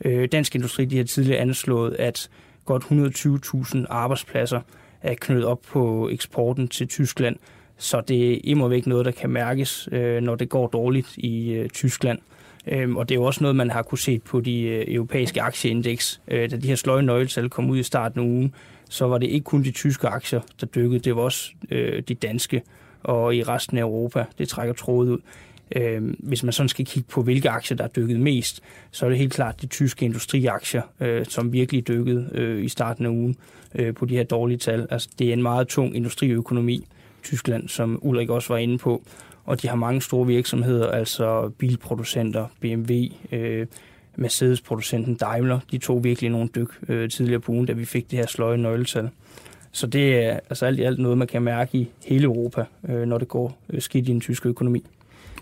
Øh, 0.05 0.29
Dansk 0.33 0.55
Industri 0.55 0.85
de 0.85 0.97
har 0.97 1.05
tidligere 1.05 1.41
anslået, 1.41 1.97
at 1.99 2.31
godt 2.65 2.83
120.000 2.85 3.87
arbejdspladser 3.89 4.61
er 5.03 5.15
knyttet 5.15 5.45
op 5.45 5.61
på 5.69 6.09
eksporten 6.09 6.69
til 6.69 6.89
Tyskland. 6.89 7.37
Så 7.79 8.01
det 8.01 8.33
er 8.33 8.39
imod 8.45 8.69
væk 8.69 8.87
noget, 8.87 9.05
der 9.05 9.11
kan 9.11 9.31
mærkes, 9.31 9.89
øh, 9.93 10.23
når 10.23 10.35
det 10.35 10.49
går 10.49 10.67
dårligt 10.67 11.17
i 11.17 11.53
øh, 11.53 11.69
Tyskland. 11.69 12.19
Øhm, 12.67 12.97
og 12.97 13.09
det 13.09 13.15
er 13.15 13.19
jo 13.19 13.25
også 13.25 13.45
noget, 13.45 13.57
man 13.57 13.71
har 13.71 13.83
kunne 13.83 13.99
se 13.99 14.19
på 14.19 14.41
de 14.41 14.63
øh, 14.63 14.85
europæiske 14.89 15.43
aktieindeks. 15.43 16.21
Øh, 16.29 16.51
da 16.51 16.57
de 16.57 16.69
her 16.69 16.75
sløje 16.75 17.03
nøgletal 17.03 17.49
kom 17.49 17.71
ud 17.71 17.79
i 17.79 17.83
starten 17.83 18.21
af 18.21 18.25
ugen, 18.25 18.55
så 18.89 19.07
var 19.07 19.19
det 19.19 19.27
ikke 19.27 19.45
kun 19.45 19.65
de 19.65 19.71
tyske 19.71 20.09
aktier, 20.09 20.41
der 20.61 20.67
dykkede, 20.67 20.99
det 20.99 21.17
var 21.17 21.23
også 21.23 21.53
øh, 21.71 22.03
de 22.09 22.15
danske 22.15 22.63
og 23.03 23.37
i 23.37 23.43
resten 23.43 23.79
af 23.79 23.83
Europa. 23.83 24.25
Det 24.39 24.49
trækker 24.49 24.75
trådet 24.75 25.11
ud. 25.11 25.19
Øh, 25.77 26.15
hvis 26.19 26.43
man 26.43 26.53
sådan 26.53 26.69
skal 26.69 26.87
kigge 26.87 27.09
på, 27.09 27.23
hvilke 27.23 27.51
aktier, 27.51 27.77
der 27.77 27.85
er 27.85 27.89
dykket 27.89 28.21
mest, 28.21 28.63
så 28.91 29.05
er 29.05 29.09
det 29.11 29.19
helt 29.19 29.33
klart 29.33 29.63
de 29.63 29.67
tyske 29.67 30.05
industriaktier, 30.05 30.83
øh, 31.01 31.27
som 31.27 31.53
virkelig 31.53 31.89
dykkede 31.89 32.29
øh, 32.35 32.65
i 32.65 32.69
starten 32.69 33.07
af 33.07 33.11
ugen 33.11 33.37
øh, 33.75 33.95
på 33.95 34.07
de 34.07 34.17
her 34.17 34.25
dårlige 34.25 34.59
tal. 34.59 34.87
Altså, 34.91 35.09
det 35.19 35.29
er 35.29 35.33
en 35.33 35.43
meget 35.43 35.69
tung 35.69 35.97
industriøkonomi, 35.97 36.87
Tyskland, 37.23 37.69
som 37.69 37.99
Ulrik 38.03 38.31
også 38.31 38.53
var 38.53 38.59
inde 38.59 38.79
på 38.79 39.03
og 39.45 39.63
de 39.63 39.69
har 39.69 39.77
mange 39.77 40.03
store 40.03 40.27
virksomheder, 40.27 40.91
altså 40.91 41.51
bilproducenter, 41.59 42.47
BMW, 42.61 42.93
øh, 43.33 43.67
Mercedes-producenten 44.17 45.15
Daimler, 45.15 45.61
de 45.71 45.79
tog 45.79 46.05
virkelig 46.05 46.31
nogle 46.31 46.49
dyk 46.55 46.69
øh, 46.89 47.11
tidligere 47.11 47.41
på 47.41 47.53
ugen, 47.53 47.67
da 47.67 47.73
vi 47.73 47.85
fik 47.85 48.11
det 48.11 48.19
her 48.19 48.27
sløje 48.27 48.57
nøgletal. 48.57 49.11
Så 49.73 49.87
det 49.87 50.25
er 50.25 50.41
altså 50.51 50.67
alt 50.67 50.79
i 50.79 50.83
alt 50.83 50.99
noget, 50.99 51.19
man 51.19 51.29
kan 51.29 51.43
mærke 51.43 51.79
i 51.79 51.89
hele 52.05 52.25
Europa, 52.25 52.65
øh, 52.89 53.03
når 53.03 53.19
det 53.19 53.29
går 53.29 53.59
øh, 53.71 53.81
skidt 53.81 54.09
i 54.09 54.13
den 54.13 54.21
tyske 54.21 54.49
økonomi. 54.49 54.85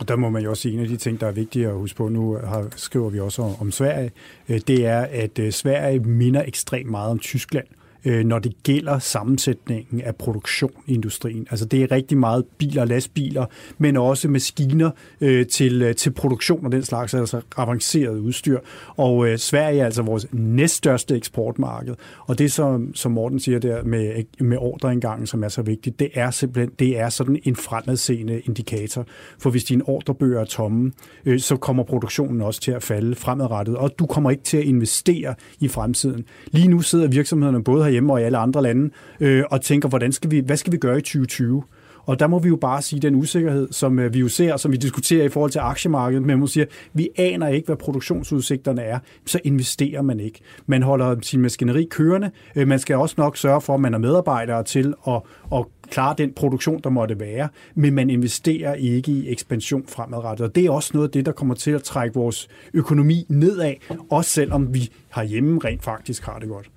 Og 0.01 0.09
der 0.09 0.17
må 0.17 0.31
man 0.31 0.43
jo 0.43 0.51
også 0.51 0.63
sige, 0.63 0.75
en 0.75 0.81
af 0.81 0.89
de 0.89 0.97
ting, 0.97 1.21
der 1.21 1.27
er 1.27 1.33
vigtige 1.33 1.69
at 1.69 1.75
huske 1.75 1.97
på, 1.97 2.09
nu 2.09 2.35
har, 2.45 2.69
skriver 2.77 3.11
vi 3.11 3.21
også 3.21 3.43
om, 3.43 3.55
om 3.61 3.73
Sverige, 3.73 4.11
øh, 4.49 4.61
det 4.67 4.87
er, 4.87 5.01
at 5.01 5.39
øh, 5.39 5.53
Sverige 5.53 6.01
minder 6.01 6.43
ekstremt 6.43 6.91
meget 6.91 7.11
om 7.11 7.19
Tyskland 7.19 7.67
øh, 8.05 8.25
når 8.25 8.39
det 8.39 8.63
gælder 8.63 8.99
sammensætningen 8.99 10.01
af 10.01 10.17
produktion 10.17 10.73
i 10.87 10.95
industrien. 10.95 11.47
Altså 11.51 11.65
det 11.65 11.83
er 11.83 11.91
rigtig 11.91 12.19
meget 12.19 12.45
biler 12.59 12.83
og 12.83 12.89
lastbiler, 12.89 13.47
men 13.79 13.97
også 13.97 14.29
maskiner 14.29 14.91
øh, 15.21 15.47
til, 15.47 15.83
øh, 15.83 15.95
til 15.95 16.11
produktion 16.11 16.67
og 16.67 16.73
den 16.73 16.83
slags, 16.83 17.15
altså 17.15 17.41
avanceret 17.57 18.19
udstyr. 18.19 18.59
Og 18.97 19.29
øh, 19.29 19.39
Sverige 19.39 19.81
er 19.81 19.85
altså 19.85 20.03
vores 20.03 20.27
næststørste 20.33 21.17
eksportmarked. 21.17 21.95
Og 22.27 22.39
det, 22.39 22.53
som, 22.53 22.95
som 22.95 23.13
Morten 23.13 23.41
siger 23.41 23.59
der 23.59 23.85
med, 23.85 24.25
med 24.41 24.57
ordreindgangen, 24.59 25.27
som 25.27 25.45
er 25.45 25.49
så 25.49 25.63
vigtigt, 25.63 25.99
det 25.99 26.11
er 26.15 26.31
simpelthen 26.31 26.71
det 26.79 26.99
er 26.99 27.09
sådan 27.09 27.39
en 27.45 27.57
fremadseende 27.57 28.41
indikator. 28.41 29.07
For 29.39 29.51
hvis 29.51 29.65
dine 29.65 29.89
ordrebøger 29.89 30.41
er 30.41 30.45
tomme, 30.45 30.93
øh, 31.27 31.41
så 31.41 31.57
kommer 31.57 31.83
produktionen 31.83 32.41
også 32.41 32.61
til 32.61 32.73
at 32.73 32.83
falde 32.83 33.15
fremadrettet, 33.15 33.77
og 33.77 33.91
du 33.99 34.07
kommer 34.07 34.31
ikke 34.31 34.43
til 34.43 34.57
at 34.57 34.65
investere 34.65 35.35
i 35.61 35.69
fremtiden. 35.69 36.25
Lige 36.51 36.69
nu 36.69 36.81
sidder 36.81 37.09
virksomhederne 37.09 37.65
både 37.65 37.85
herhjemme 37.91 38.13
og 38.13 38.21
i 38.21 38.25
alle 38.25 38.39
andre 38.39 38.63
lande, 38.63 38.91
øh, 39.21 39.45
og 39.51 39.61
tænker, 39.61 39.89
hvordan 39.89 40.13
skal 40.13 40.31
vi, 40.31 40.39
hvad 40.39 40.57
skal 40.57 40.73
vi 40.73 40.77
gøre 40.77 40.99
i 40.99 41.03
2020? 41.03 41.63
Og 42.11 42.21
der 42.21 42.27
må 42.27 42.39
vi 42.39 42.49
jo 42.49 42.57
bare 42.57 42.83
sige 42.83 43.01
den 43.01 43.15
usikkerhed, 43.15 43.69
som 43.71 43.99
øh, 43.99 44.15
vi 44.15 44.19
jo 44.19 44.29
ser, 44.29 44.57
som 44.57 44.73
vi 44.73 44.77
diskuterer 44.77 45.25
i 45.25 45.29
forhold 45.29 45.51
til 45.51 45.59
aktiemarkedet, 45.59 46.23
men 46.23 46.39
man 46.39 46.49
siger, 46.49 46.67
vi 46.93 47.09
aner 47.17 47.49
ikke, 47.49 47.67
hvad 47.67 47.77
produktionsudsigterne 47.77 48.83
er, 48.83 48.99
så 49.27 49.41
investerer 49.45 50.03
man 50.03 50.21
ikke. 50.21 50.41
Man 50.67 50.83
holder 50.83 51.17
sin 51.23 51.41
maskineri 51.41 51.87
kørende. 51.91 52.31
Øh, 52.57 52.69
man 52.69 52.79
skal 52.79 52.97
også 52.97 53.15
nok 53.19 53.37
sørge 53.37 53.61
for, 53.61 53.75
at 53.75 53.81
man 53.81 53.95
er 53.95 53.99
medarbejdere 53.99 54.65
til 54.65 54.95
at, 55.09 55.21
at 55.55 55.65
klare 55.91 56.15
den 56.19 56.33
produktion, 56.33 56.81
der 56.85 56.91
måtte 56.91 57.21
være, 57.21 57.49
men 57.75 57.95
man 57.95 58.11
investerer 58.11 58.75
ikke 58.75 59.13
i 59.13 59.33
ekspansion 59.33 59.85
fremadrettet. 59.89 60.47
Og 60.47 60.55
det 60.55 60.67
er 60.67 60.71
også 60.71 60.91
noget 60.95 61.09
af 61.09 61.13
det, 61.13 61.27
der 61.27 61.33
kommer 61.33 61.55
til 61.55 61.71
at 61.71 61.83
trække 61.83 62.15
vores 62.15 62.49
økonomi 62.75 63.27
nedad, 63.29 63.75
også 64.11 64.31
selvom 64.31 64.75
vi 64.75 64.91
herhjemme 65.15 65.61
rent 65.65 65.85
faktisk 65.85 66.25
har 66.27 66.39
det 66.39 66.49
godt 66.49 66.71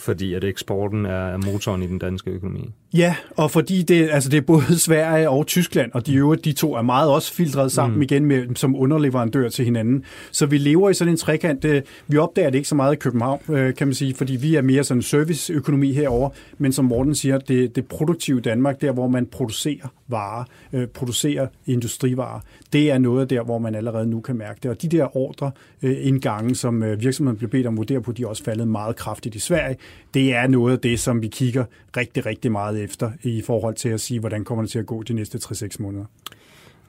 fordi 0.00 0.34
at 0.34 0.44
eksporten 0.44 1.06
er 1.06 1.36
motoren 1.36 1.82
i 1.82 1.86
den 1.86 1.98
danske 1.98 2.30
økonomi. 2.30 2.72
Ja, 2.94 3.14
og 3.36 3.50
fordi 3.50 3.82
det, 3.82 4.08
altså 4.10 4.30
det 4.30 4.36
er 4.36 4.40
både 4.40 4.78
Sverige 4.86 5.30
og 5.30 5.46
Tyskland, 5.46 5.90
og 5.94 6.06
de 6.06 6.14
øvrigt, 6.14 6.44
de 6.44 6.52
to 6.52 6.74
er 6.74 6.82
meget 6.82 7.10
også 7.10 7.32
filtreret 7.32 7.72
sammen 7.72 7.96
mm. 7.96 8.02
igen 8.02 8.24
med, 8.24 8.54
som 8.54 8.76
underleverandør 8.76 9.48
til 9.48 9.64
hinanden. 9.64 10.04
Så 10.30 10.46
vi 10.46 10.58
lever 10.58 10.90
i 10.90 10.94
sådan 10.94 11.12
en 11.12 11.16
trekant. 11.16 11.66
Vi 12.06 12.16
opdager 12.16 12.50
det 12.50 12.58
ikke 12.58 12.68
så 12.68 12.74
meget 12.74 12.92
i 12.92 12.96
København, 12.96 13.40
øh, 13.48 13.74
kan 13.74 13.86
man 13.86 13.94
sige, 13.94 14.14
fordi 14.14 14.36
vi 14.36 14.54
er 14.54 14.62
mere 14.62 14.84
sådan 14.84 14.98
en 14.98 15.02
serviceøkonomi 15.02 15.92
herover. 15.92 16.30
Men 16.58 16.72
som 16.72 16.84
Morten 16.84 17.14
siger, 17.14 17.38
det, 17.38 17.76
det 17.76 17.86
produktive 17.86 18.40
Danmark, 18.40 18.80
der 18.80 18.92
hvor 18.92 19.08
man 19.08 19.26
producerer 19.26 19.88
varer, 20.08 20.44
øh, 20.72 20.86
producerer 20.86 21.46
industrivarer, 21.66 22.40
det 22.72 22.90
er 22.90 22.98
noget 22.98 23.30
der, 23.30 23.42
hvor 23.42 23.58
man 23.58 23.74
allerede 23.74 24.06
nu 24.06 24.20
kan 24.20 24.36
mærke 24.36 24.58
det. 24.62 24.70
Og 24.70 24.82
de 24.82 24.88
der 24.88 25.16
ordre 25.16 25.50
øh, 25.82 25.96
indgange, 26.00 26.54
som 26.54 26.82
øh, 26.82 27.00
virksomheden 27.00 27.36
bliver 27.36 27.50
bedt 27.50 27.66
om 27.66 27.74
at 27.74 27.78
vurdere 27.78 28.00
på, 28.02 28.12
de 28.12 28.22
er 28.22 28.26
også 28.26 28.44
faldet 28.44 28.68
meget 28.68 28.96
kraftigt 28.96 29.34
i 29.34 29.38
Sverige. 29.38 29.76
Det 30.14 30.34
er 30.34 30.46
noget 30.46 30.72
af 30.72 30.78
det, 30.78 31.00
som 31.00 31.22
vi 31.22 31.28
kigger 31.28 31.64
rigtig, 31.96 32.26
rigtig 32.26 32.52
meget 32.52 32.79
efter 32.82 33.10
i 33.22 33.42
forhold 33.46 33.74
til 33.74 33.88
at 33.88 34.00
sige, 34.00 34.20
hvordan 34.20 34.44
kommer 34.44 34.62
det 34.62 34.70
til 34.70 34.78
at 34.78 34.86
gå 34.86 35.02
de 35.02 35.12
næste 35.12 35.38
3-6 35.38 35.76
måneder. 35.78 36.04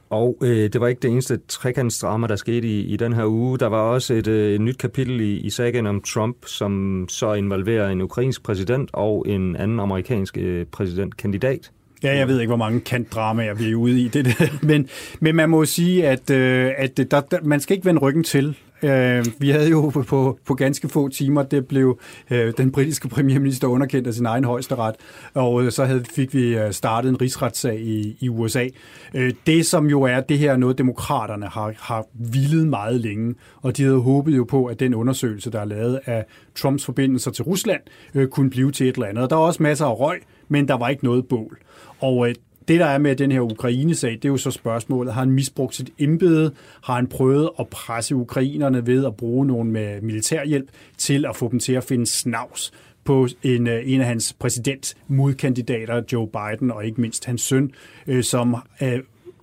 Og 0.10 0.38
øh, 0.42 0.74
det 0.74 0.82
var 0.82 0.88
ikke 0.88 1.00
det 1.00 1.12
eneste 1.12 1.40
trekantsdrama, 1.48 2.28
der 2.28 2.36
skete 2.36 2.68
i, 2.68 2.82
i 2.82 2.98
den 2.98 3.14
her 3.14 3.26
uge. 3.26 3.58
Der 3.58 3.68
var 3.68 3.82
også 3.82 4.14
et, 4.14 4.28
øh, 4.28 4.54
et 4.54 4.62
nyt 4.62 4.78
kapitel 4.78 5.22
i, 5.22 5.38
i 5.38 5.50
sagen 5.50 5.88
om 5.88 6.02
Trump, 6.02 6.38
som 6.46 7.06
så 7.10 7.34
involverer 7.34 7.90
en 7.90 8.02
ukrainsk 8.02 8.44
præsident 8.44 8.90
og 8.94 9.26
en 9.28 9.56
anden 9.56 9.80
amerikansk 9.80 10.38
øh, 10.38 10.66
præsidentkandidat. 10.66 11.72
Ja, 12.04 12.18
jeg 12.18 12.28
ved 12.28 12.40
ikke, 12.40 12.50
hvor 12.50 12.58
mange 12.58 12.80
kantdramaer 12.80 13.54
vi 13.54 13.72
er 13.72 13.76
ude 13.76 14.02
i. 14.02 14.08
Det, 14.08 14.26
det. 14.26 14.52
Men, 14.70 14.90
men 15.20 15.36
man 15.36 15.50
må 15.50 15.66
sige, 15.66 16.08
at, 16.08 16.30
øh, 16.30 16.72
at 16.78 16.98
der, 16.98 17.22
der, 17.22 17.38
man 17.44 17.60
skal 17.60 17.76
ikke 17.76 17.86
vende 17.86 18.02
ryggen 18.02 18.24
til. 18.24 18.58
Øh, 18.84 19.26
vi 19.40 19.50
havde 19.50 19.70
jo 19.70 19.90
på, 19.90 20.40
på 20.46 20.54
ganske 20.54 20.90
få 20.90 21.08
timer, 21.08 21.44
det 21.44 21.68
blev 21.68 22.00
øh, 22.32 22.54
den 22.58 22.72
britiske 22.72 23.08
premierminister 23.08 23.68
underkendt 23.68 24.08
af 24.08 24.14
sin 24.14 24.26
egen 24.26 24.44
højesteret, 24.44 24.96
og 25.34 25.64
øh, 25.64 25.72
så 25.72 25.86
havde, 25.86 26.04
fik 26.16 26.34
vi 26.34 26.58
øh, 26.58 26.72
startet 26.72 27.10
en 27.10 27.22
rigsretssag 27.22 27.80
i, 27.80 28.18
i 28.20 28.30
USA. 28.30 28.68
Øh, 29.14 29.34
det 29.46 29.66
som 29.66 29.86
jo 29.86 30.02
er, 30.02 30.22
det 30.22 30.38
her 30.38 30.52
er 30.52 30.58
noget, 30.58 30.78
demokraterne 30.78 31.46
har, 31.46 31.74
har 31.80 32.06
vildet 32.14 32.68
meget 32.68 33.02
længe, 33.02 33.36
og 33.62 33.78
de 33.78 33.84
havde 33.84 34.00
håbet 34.00 34.38
jo 34.38 34.44
på, 34.44 34.66
at 34.66 34.80
den 34.80 34.94
undersøgelse, 34.94 35.52
der 35.52 35.60
er 35.60 35.66
lavet 35.66 36.00
af 36.06 36.26
Trumps 36.56 36.86
forbindelser 36.86 37.32
til 37.32 37.44
Rusland, 37.44 37.82
øh, 38.16 38.28
kunne 38.28 38.50
blive 38.50 38.72
til 38.72 38.90
et 38.90 38.96
eller 38.96 39.08
andet. 39.08 39.24
Og 39.24 39.30
der 39.30 39.36
var 39.36 39.44
også 39.44 39.64
masser 39.64 39.86
af 39.86 40.00
røg, 40.00 40.22
men 40.48 40.68
der 40.68 40.78
var 40.78 40.90
ikke 40.90 41.04
noget 41.04 41.28
bål. 41.28 41.58
Og 42.00 42.30
øh, 42.30 42.36
det, 42.72 42.80
der 42.80 42.86
er 42.86 42.98
med 42.98 43.16
den 43.16 43.32
her 43.32 43.40
Ukraine-sag, 43.40 44.12
det 44.12 44.26
er 44.26 44.30
jo 44.30 44.38
så 44.38 44.52
spørgsmålet, 44.52 45.14
har 45.14 45.22
han 45.22 45.32
misbrugt 45.32 45.76
sit 45.76 45.90
embede? 46.00 46.52
Har 46.84 46.96
han 46.96 47.08
prøvet 47.08 47.50
at 47.60 47.68
presse 47.68 48.16
ukrainerne 48.16 48.88
ved 48.88 49.06
at 49.06 49.16
bruge 49.16 49.46
nogen 49.46 49.72
med 49.72 50.02
militærhjælp 50.02 50.70
til 50.98 51.26
at 51.26 51.36
få 51.36 51.52
dem 51.52 51.60
til 51.60 51.74
at 51.74 51.84
finde 51.84 52.06
snavs 52.06 52.72
på 53.04 53.28
en, 53.44 53.68
øh, 53.68 53.82
en 53.86 54.02
af 54.02 54.08
hans 54.08 54.34
præsidentmodkandidater, 54.34 56.02
Joe 56.14 56.28
Biden, 56.28 56.72
og 56.72 56.86
ikke 56.86 57.02
mindst 57.02 57.26
hans 57.26 57.42
søn, 57.42 57.72
øh, 58.08 58.24
som 58.24 58.56
øh, 58.82 59.00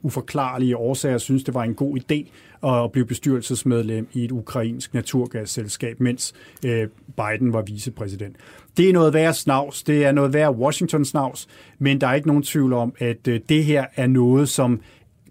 uforklarlige 0.09 0.77
årsager 0.77 1.19
synes, 1.19 1.45
det 1.45 1.55
var 1.55 1.63
en 1.63 1.75
god 1.75 1.99
idé 1.99 2.31
at 2.69 2.93
blive 2.93 3.07
bestyrelsesmedlem 3.07 4.09
i 4.13 4.25
et 4.25 4.33
ukrainsk 4.33 4.95
naturgasselskab, 4.95 6.01
mens 6.01 6.35
øh, 6.67 6.89
Biden 7.17 7.53
var 7.53 7.63
vicepræsident. 7.63 8.37
Det 8.77 8.89
er 8.89 8.93
noget 8.93 9.15
værre 9.15 9.35
snavs, 9.35 9.83
det 9.83 10.05
er 10.05 10.13
noget 10.13 10.33
værre 10.33 10.53
Washington 10.53 11.05
snavs, 11.05 11.49
men 11.79 12.01
der 12.01 12.07
er 12.07 12.15
ikke 12.15 12.29
nogen 12.29 12.43
tvivl 12.43 12.73
om, 12.73 12.95
at 12.99 13.29
øh, 13.29 13.41
det 13.49 13.65
her 13.65 13.87
er 13.97 14.07
noget, 14.07 14.49
som 14.49 14.81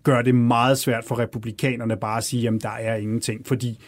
gør 0.04 0.22
det 0.22 0.36
meget 0.36 0.78
svært 0.78 1.06
for 1.06 1.20
republikanerne 1.20 1.98
bare 1.98 2.18
at 2.18 2.24
sige, 2.24 2.48
at 2.48 2.54
der 2.62 2.70
er 2.70 2.96
ingenting, 2.96 3.48
fordi 3.48 3.80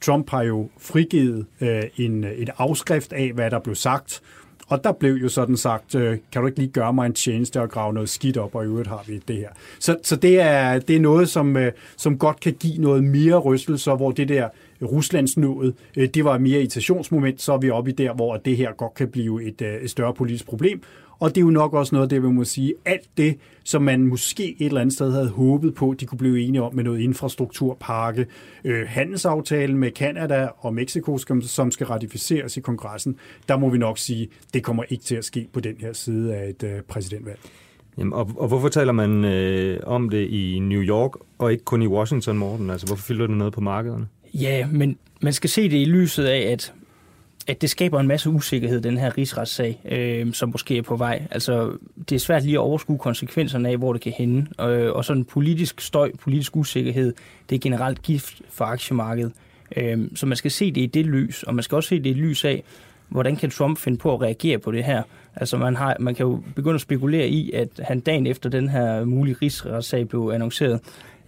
Trump 0.00 0.30
har 0.30 0.42
jo 0.42 0.68
frigivet 0.78 1.46
øh, 1.60 1.82
en, 1.96 2.24
et 2.24 2.50
afskrift 2.58 3.12
af, 3.12 3.32
hvad 3.32 3.50
der 3.50 3.58
blev 3.58 3.74
sagt, 3.74 4.22
og 4.66 4.84
der 4.84 4.92
blev 4.92 5.14
jo 5.14 5.28
sådan 5.28 5.56
sagt, 5.56 5.94
øh, 5.94 6.18
kan 6.32 6.40
du 6.40 6.46
ikke 6.46 6.58
lige 6.58 6.72
gøre 6.72 6.92
mig 6.92 7.06
en 7.06 7.12
tjeneste 7.12 7.60
og 7.60 7.70
grave 7.70 7.92
noget 7.92 8.08
skidt 8.08 8.36
op, 8.36 8.54
og 8.54 8.64
i 8.64 8.66
øvrigt 8.66 8.88
har 8.88 9.04
vi 9.06 9.22
det 9.28 9.36
her. 9.36 9.48
Så, 9.78 9.96
så 10.02 10.16
det, 10.16 10.40
er, 10.40 10.78
det 10.78 10.96
er 10.96 11.00
noget, 11.00 11.28
som, 11.28 11.56
øh, 11.56 11.72
som 11.96 12.18
godt 12.18 12.40
kan 12.40 12.52
give 12.52 12.78
noget 12.78 13.04
mere 13.04 13.38
rystelse, 13.38 13.90
hvor 13.90 14.10
det 14.10 14.28
der 14.28 14.48
Ruslands 14.86 15.36
nået, 15.36 15.74
øh, 15.96 16.08
det 16.08 16.24
var 16.24 16.38
mere 16.38 16.58
irritationsmoment, 16.58 17.42
så 17.42 17.52
er 17.52 17.58
vi 17.58 17.70
oppe 17.70 17.90
i 17.90 17.94
der, 17.94 18.14
hvor 18.14 18.36
det 18.36 18.56
her 18.56 18.72
godt 18.72 18.94
kan 18.94 19.08
blive 19.08 19.44
et, 19.44 19.62
øh, 19.62 19.74
et 19.74 19.90
større 19.90 20.14
politisk 20.14 20.46
problem. 20.46 20.82
Og 21.18 21.30
det 21.30 21.36
er 21.36 21.40
jo 21.44 21.50
nok 21.50 21.74
også 21.74 21.94
noget, 21.94 22.10
det 22.10 22.22
vil 22.22 22.30
må 22.30 22.44
sige, 22.44 22.74
alt 22.84 23.08
det, 23.16 23.38
som 23.64 23.82
man 23.82 24.06
måske 24.06 24.56
et 24.58 24.66
eller 24.66 24.80
andet 24.80 24.94
sted 24.94 25.12
havde 25.12 25.28
håbet 25.28 25.74
på, 25.74 25.94
de 26.00 26.06
kunne 26.06 26.18
blive 26.18 26.40
enige 26.40 26.62
om 26.62 26.74
med 26.74 26.84
noget 26.84 27.00
infrastrukturpakke, 27.00 28.26
øh, 28.64 28.86
handelsaftalen 28.88 29.78
med 29.78 29.90
Kanada 29.90 30.48
og 30.58 30.74
Mexico, 30.74 31.18
som 31.42 31.70
skal 31.70 31.86
ratificeres 31.86 32.56
i 32.56 32.60
kongressen, 32.60 33.16
der 33.48 33.56
må 33.56 33.68
vi 33.68 33.78
nok 33.78 33.98
sige, 33.98 34.28
det 34.54 34.62
kommer 34.62 34.84
ikke 34.88 35.04
til 35.04 35.14
at 35.14 35.24
ske 35.24 35.48
på 35.52 35.60
den 35.60 35.76
her 35.80 35.92
side 35.92 36.34
af 36.34 36.48
et 36.48 36.62
øh, 36.62 36.82
præsidentvalg. 36.88 37.38
Jamen, 37.98 38.12
og, 38.12 38.30
og 38.36 38.48
hvorfor 38.48 38.68
taler 38.68 38.92
man 38.92 39.24
øh, 39.24 39.80
om 39.86 40.08
det 40.08 40.28
i 40.28 40.58
New 40.58 40.80
York 40.80 41.10
og 41.38 41.52
ikke 41.52 41.64
kun 41.64 41.82
i 41.82 41.86
Washington, 41.86 42.38
Morten? 42.38 42.70
Altså, 42.70 42.86
hvorfor 42.86 43.02
fylder 43.02 43.26
det 43.26 43.36
noget 43.36 43.52
på 43.52 43.60
markederne? 43.60 44.06
Ja, 44.34 44.66
men 44.66 44.98
man 45.20 45.32
skal 45.32 45.50
se 45.50 45.70
det 45.70 45.76
i 45.76 45.84
lyset 45.84 46.24
af, 46.24 46.40
at 46.52 46.72
at 47.46 47.62
det 47.62 47.70
skaber 47.70 48.00
en 48.00 48.08
masse 48.08 48.30
usikkerhed, 48.30 48.80
den 48.80 48.98
her 48.98 49.18
rigsretssag, 49.18 49.80
øh, 49.84 50.32
som 50.32 50.48
måske 50.48 50.78
er 50.78 50.82
på 50.82 50.96
vej. 50.96 51.26
Altså, 51.30 51.76
det 52.08 52.14
er 52.14 52.20
svært 52.20 52.42
lige 52.44 52.54
at 52.54 52.60
overskue 52.60 52.98
konsekvenserne 52.98 53.68
af, 53.68 53.76
hvor 53.76 53.92
det 53.92 54.02
kan 54.02 54.12
hænde. 54.12 54.46
Øh, 54.60 54.92
og 54.92 55.04
sådan 55.04 55.24
politisk 55.24 55.80
støj, 55.80 56.12
politisk 56.20 56.56
usikkerhed, 56.56 57.14
det 57.50 57.56
er 57.56 57.60
generelt 57.60 58.02
gift 58.02 58.42
for 58.50 58.64
aktiemarkedet. 58.64 59.32
Øh, 59.76 60.08
så 60.14 60.26
man 60.26 60.36
skal 60.36 60.50
se 60.50 60.72
det 60.72 60.80
i 60.80 60.86
det 60.86 61.06
lys, 61.06 61.42
og 61.42 61.54
man 61.54 61.62
skal 61.62 61.76
også 61.76 61.88
se 61.88 61.98
det 61.98 62.10
i 62.10 62.12
lys 62.12 62.44
af, 62.44 62.62
hvordan 63.08 63.36
kan 63.36 63.50
Trump 63.50 63.78
finde 63.78 63.98
på 63.98 64.14
at 64.14 64.20
reagere 64.20 64.58
på 64.58 64.72
det 64.72 64.84
her? 64.84 65.02
Altså 65.36 65.56
man, 65.56 65.76
har, 65.76 65.96
man 66.00 66.14
kan 66.14 66.26
jo 66.26 66.42
begynde 66.54 66.74
at 66.74 66.80
spekulere 66.80 67.28
i, 67.28 67.52
at 67.52 67.68
han 67.78 68.00
dagen 68.00 68.26
efter 68.26 68.50
den 68.50 68.68
her 68.68 69.04
mulige 69.04 69.36
rigsretssag 69.42 70.08
blev 70.08 70.30
annonceret, 70.34 70.80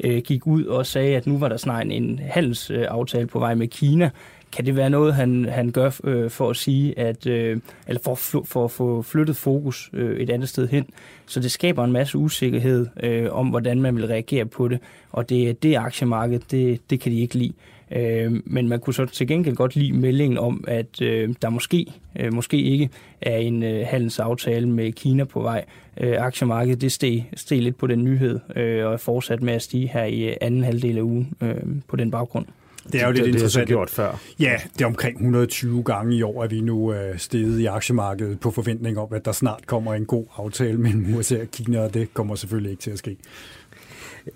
øh, 0.05 0.23
gik 0.23 0.47
ud 0.47 0.65
og 0.65 0.87
sagde, 0.87 1.17
at 1.17 1.27
nu 1.27 1.39
var 1.39 1.49
der 1.49 1.57
snart 1.57 1.87
en 1.91 2.21
handelsaftale 2.23 3.27
på 3.27 3.39
vej 3.39 3.55
med 3.55 3.69
Kina, 3.69 4.11
kan 4.53 4.67
det 4.67 4.77
være 4.77 4.91
noget, 4.91 5.15
han, 5.15 5.45
han 5.45 5.71
gør 5.71 5.91
øh, 6.05 6.31
for 6.31 6.51
at 6.51 6.57
sige, 6.57 6.99
at, 6.99 7.27
øh, 7.27 7.61
eller 7.87 8.01
for, 8.05 8.15
for 8.45 8.65
at 8.65 8.71
få 8.71 9.03
flyttet 9.03 9.37
fokus 9.37 9.91
øh, 9.93 10.21
et 10.21 10.31
andet 10.31 10.49
sted 10.49 10.69
hen? 10.69 10.87
Så 11.27 11.41
det 11.41 11.51
skaber 11.51 11.85
en 11.85 11.93
masse 11.93 12.19
usikkerhed 12.19 12.87
øh, 13.03 13.29
om, 13.33 13.49
hvordan 13.49 13.81
man 13.81 13.97
vil 13.97 14.07
reagere 14.07 14.47
på 14.47 14.69
det, 14.69 14.79
og 15.13 15.29
det, 15.29 15.63
det 15.63 15.77
aktiemarked, 15.77 16.41
det, 16.51 16.91
det 16.91 17.01
kan 17.01 17.13
de 17.13 17.21
ikke 17.21 17.35
lide. 17.35 17.53
Øh, 17.91 18.33
men 18.45 18.69
man 18.69 18.81
kunne 18.81 18.95
så 18.95 19.07
til 19.07 19.27
gengæld 19.27 19.57
godt 19.57 19.77
lide 19.77 19.93
meldingen 19.93 20.39
om, 20.39 20.65
at 20.69 21.01
øh, 21.01 21.35
der 21.43 21.51
måske, 21.51 21.87
øh, 22.21 22.33
måske 22.35 22.63
ikke 22.63 22.91
er 23.21 23.37
en 23.37 23.63
øh, 23.63 23.87
handelsaftale 23.87 24.69
med 24.69 24.93
Kina 24.93 25.25
på 25.25 25.41
vej. 25.41 25.65
Øh, 26.01 26.15
aktiemarkedet 26.19 26.81
det 26.81 26.93
steg, 26.93 27.31
steg 27.37 27.63
lidt 27.63 27.79
på 27.79 27.87
den 27.87 28.05
nyhed 28.05 28.41
øh, 28.57 28.87
og 28.87 28.93
er 28.93 28.97
fortsat 28.97 29.43
med 29.43 29.53
at 29.53 29.63
stige 29.63 29.89
her 29.89 30.05
i 30.05 30.37
anden 30.41 30.65
halvdel 30.65 30.99
af 30.99 31.03
ugen 31.03 31.35
øh, 31.41 31.55
på 31.89 31.97
den 31.97 32.11
baggrund. 32.11 32.47
Det 32.93 33.03
er 33.03 33.07
jo 33.07 33.13
lidt 33.13 33.25
det, 33.25 33.33
interessant. 33.33 33.69
Det 33.69 33.77
har 33.77 33.79
gjort 33.79 33.91
før. 33.91 34.21
Ja, 34.41 34.57
det 34.75 34.83
er 34.83 34.87
omkring 34.87 35.17
120 35.17 35.83
gange 35.83 36.17
i 36.17 36.23
år, 36.23 36.43
at 36.43 36.51
vi 36.51 36.61
nu 36.61 36.89
er 36.89 37.11
øh, 37.11 37.19
steget 37.19 37.61
i 37.61 37.67
aktiemarkedet 37.67 38.41
på 38.41 38.51
forventning 38.51 38.99
om, 38.99 39.09
at 39.13 39.25
der 39.25 39.33
snart 39.33 39.67
kommer 39.67 39.95
en 39.95 40.05
god 40.05 40.27
aftale 40.37 40.79
mellem 40.79 41.15
USA 41.15 41.41
og 41.41 41.51
Kina, 41.53 41.81
og 41.81 41.95
det 41.95 42.15
kommer 42.15 42.35
selvfølgelig 42.35 42.71
ikke 42.71 42.83
til 42.83 42.91
at 42.91 42.99
ske. 42.99 43.17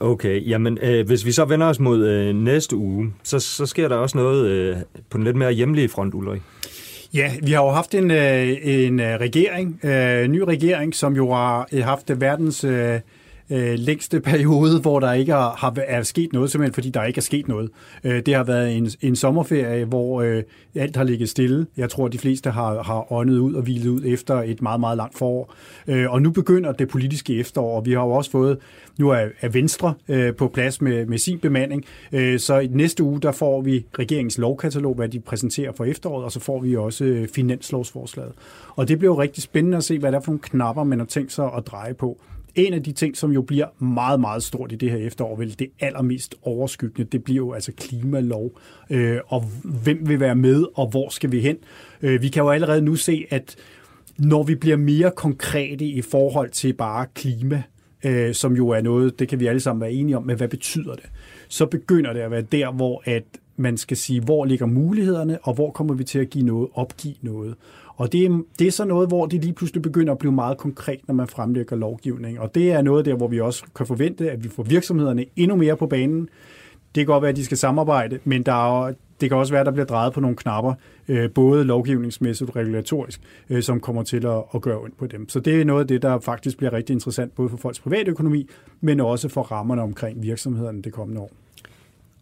Okay, 0.01 0.49
jamen 0.49 0.79
øh, 0.83 1.07
hvis 1.07 1.27
vi 1.27 1.33
så 1.33 1.45
vender 1.45 1.67
os 1.67 1.81
mod 1.81 2.07
øh, 2.09 2.35
næste 2.35 2.77
uge, 2.77 3.13
så, 3.23 3.39
så 3.39 3.67
sker 3.67 3.89
der 3.89 3.97
også 3.97 4.19
noget 4.19 4.47
øh, 4.47 4.77
på 5.11 5.19
den 5.19 5.25
lidt 5.25 5.37
mere 5.37 5.53
hjemlige 5.53 5.89
front, 5.89 6.15
Ulrik. 6.15 6.43
Ja, 7.15 7.33
vi 7.43 7.53
har 7.53 7.63
jo 7.65 7.71
haft 7.71 7.95
en, 7.95 8.11
øh, 8.11 8.57
en 8.63 9.01
øh, 9.01 9.21
regering, 9.21 9.81
øh, 9.85 10.25
en 10.25 10.33
ny 10.33 10.41
regering, 10.41 10.95
som 10.95 11.17
jo 11.17 11.33
har 11.33 11.69
øh, 11.73 11.85
haft 11.85 12.21
verdens 12.21 12.65
øh, 12.65 13.01
øh, 13.51 13.79
længste 13.79 14.21
periode, 14.21 14.81
hvor 14.81 15.01
der 15.01 15.13
ikke 15.13 15.33
har, 15.33 15.55
har 15.59 15.75
er 15.87 16.03
sket 16.03 16.33
noget, 16.33 16.51
simpelthen 16.51 16.75
fordi 16.75 16.91
der 16.91 17.05
ikke 17.05 17.19
er 17.19 17.23
sket 17.23 17.49
noget. 17.49 17.71
Øh, 18.05 18.23
det 18.27 18.35
har 18.35 18.45
været 18.45 18.77
en, 18.77 18.91
en 19.01 19.17
sommerferie, 19.17 19.85
hvor 19.85 20.23
øh, 20.23 20.43
alt 20.75 20.97
har 20.97 21.05
ligget 21.05 21.29
stille. 21.29 21.67
Jeg 21.77 21.91
tror, 21.91 22.07
at 22.07 22.13
de 22.13 22.19
fleste 22.19 22.51
har, 22.51 22.83
har 22.83 23.13
åndet 23.13 23.39
ud 23.39 23.55
og 23.55 23.63
hvilet 23.63 23.91
ud 23.91 24.03
efter 24.07 24.43
et 24.43 24.63
meget, 24.63 24.81
meget 24.81 24.97
langt 24.97 25.19
forår. 25.19 25.55
Øh, 25.87 26.11
og 26.13 26.23
nu 26.23 26.31
begynder 26.31 26.73
det 26.73 26.89
politiske 26.89 27.41
efterår, 27.41 27.77
og 27.77 27.87
vi 27.87 27.93
har 27.93 28.01
jo 28.01 28.11
også 28.11 28.31
fået, 28.31 28.59
nu 28.99 29.11
er, 29.11 29.29
er 29.41 29.49
Venstre 29.49 29.95
øh, 30.09 30.35
på 30.35 30.49
plads 30.49 30.81
med, 30.81 31.07
med 31.07 31.19
sin 31.19 31.39
bemanding, 31.39 31.85
øh, 32.13 32.39
så 32.39 32.59
i 32.59 32.67
næste 32.67 33.03
uge, 33.03 33.21
der 33.21 33.33
får 33.33 33.61
vi 33.61 33.87
regeringens 33.99 34.39
lovkatalog, 34.39 34.95
hvad 34.95 35.09
de 35.09 35.21
præsenterer 35.21 35.73
for 35.73 35.85
efteråret, 35.85 36.25
og 36.25 36.33
så 36.33 36.41
får 36.41 36.61
vi 36.61 36.77
også 36.77 37.05
øh, 37.05 37.29
finanslovsforslaget. 37.29 38.33
Og 38.77 38.89
det 38.89 38.99
bliver 38.99 39.15
jo 39.15 39.21
rigtig 39.21 39.43
spændende 39.43 39.77
at 39.77 39.85
se, 39.85 39.99
hvad 39.99 40.13
der 40.13 40.19
er 40.19 40.23
for 40.23 40.31
nogle 40.31 40.43
knapper, 40.43 40.85
man 40.85 40.99
har 40.99 41.07
tænkt 41.07 41.33
sig 41.33 41.51
at 41.57 41.67
dreje 41.67 41.95
på. 41.95 42.21
En 42.55 42.75
af 42.75 42.83
de 42.83 42.93
ting, 42.93 43.17
som 43.17 43.33
jo 43.33 43.43
bliver 43.43 43.67
meget, 43.85 44.21
meget 44.21 44.43
stort 44.43 44.73
i 44.73 44.75
det 44.75 44.91
her 44.91 44.99
efterår, 44.99 45.37
vel 45.37 45.59
det 45.59 45.71
allermest 45.81 46.35
overskyggende, 46.43 47.11
det 47.11 47.25
bliver 47.25 47.37
jo 47.37 47.53
altså 47.53 47.73
klimalov. 47.73 48.59
Øh, 48.91 49.19
og 49.27 49.45
hvem 49.65 50.09
vil 50.09 50.21
være 50.21 50.37
med, 50.37 50.65
og 50.75 50.87
hvor 50.87 51.09
skal 51.09 51.33
vi 51.33 51.41
hen? 51.41 51.57
Øh, 52.03 52.23
vi 52.23 52.29
kan 52.29 52.43
jo 52.43 52.51
allerede 52.51 52.83
nu 52.83 52.97
se, 52.97 53.27
at 53.31 53.57
når 54.19 54.43
vi 54.43 54.55
bliver 54.55 54.77
mere 54.77 55.11
konkrete 55.17 55.85
i 55.85 56.03
forhold 56.03 56.51
til 56.51 56.73
bare 56.73 57.07
klima, 57.15 57.63
øh, 58.05 58.35
som 58.35 58.57
jo 58.57 58.69
er 58.69 58.81
noget, 58.81 59.19
det 59.19 59.29
kan 59.29 59.41
vi 59.41 59.47
alle 59.47 59.61
sammen 59.61 59.81
være 59.81 59.93
enige 59.93 60.17
om, 60.17 60.23
men 60.23 60.37
hvad 60.37 60.49
betyder 60.49 60.95
det? 60.95 61.11
Så 61.49 61.67
begynder 61.67 62.13
det 62.13 62.21
at 62.21 62.31
være 62.31 62.43
der, 62.43 62.73
hvor 62.73 63.03
at 63.05 63.25
man 63.57 63.77
skal 63.77 63.97
sige, 63.97 64.21
hvor 64.21 64.45
ligger 64.45 64.67
mulighederne, 64.67 65.39
og 65.43 65.55
hvor 65.55 65.71
kommer 65.71 65.95
vi 65.95 66.05
til 66.05 66.19
at 66.19 66.31
give 66.31 66.47
noget, 66.47 66.69
opgive 66.75 67.15
noget. 67.23 67.55
Og 68.01 68.13
det 68.13 68.25
er, 68.25 68.43
det 68.59 68.67
er 68.67 68.71
så 68.71 68.85
noget, 68.85 69.09
hvor 69.09 69.27
det 69.27 69.41
lige 69.41 69.53
pludselig 69.53 69.83
begynder 69.83 70.13
at 70.13 70.19
blive 70.19 70.33
meget 70.33 70.59
konkret, 70.59 71.01
når 71.09 71.15
man 71.15 71.29
fremlægger 71.29 71.77
lovgivning. 71.77 72.41
Og 72.41 72.55
det 72.55 72.73
er 72.73 72.83
noget 72.83 73.05
der, 73.05 73.15
hvor 73.15 73.29
vi 73.29 73.41
også 73.41 73.65
kan 73.77 73.87
forvente, 73.87 74.31
at 74.31 74.45
vi 74.45 74.49
får 74.49 74.63
virksomhederne 74.63 75.25
endnu 75.37 75.57
mere 75.57 75.77
på 75.77 75.87
banen. 75.87 76.21
Det 76.95 76.95
kan 76.95 77.07
godt 77.07 77.23
være, 77.23 77.29
at 77.29 77.37
de 77.37 77.45
skal 77.45 77.57
samarbejde, 77.57 78.19
men 78.25 78.43
der 78.43 78.87
er, 78.87 78.95
det 79.21 79.29
kan 79.31 79.39
også 79.39 79.53
være, 79.53 79.61
at 79.61 79.67
der 79.67 79.73
bliver 79.73 79.87
drejet 79.87 80.13
på 80.13 80.21
nogle 80.21 80.37
knapper, 80.37 80.75
øh, 81.09 81.31
både 81.31 81.65
lovgivningsmæssigt 81.65 82.51
og 82.51 82.57
regulatorisk, 82.57 83.21
øh, 83.51 83.63
som 83.63 83.81
kommer 83.81 84.03
til 84.03 84.27
at, 84.27 84.43
at 84.55 84.63
gøre 84.63 84.81
ondt 84.81 84.99
på 84.99 85.07
dem. 85.07 85.29
Så 85.29 85.41
det 85.41 85.61
er 85.61 85.65
noget 85.65 85.81
af 85.81 85.89
det, 85.89 86.03
der 86.03 86.19
faktisk 86.19 86.57
bliver 86.57 86.73
rigtig 86.73 86.95
interessant, 86.95 87.35
både 87.35 87.49
for 87.49 87.57
folks 87.57 87.81
private 87.81 88.11
økonomi, 88.11 88.49
men 88.81 89.01
også 89.01 89.29
for 89.29 89.43
rammerne 89.43 89.83
omkring 89.83 90.23
virksomhederne 90.23 90.83
det 90.83 90.93
kommende 90.93 91.21
år. 91.21 91.31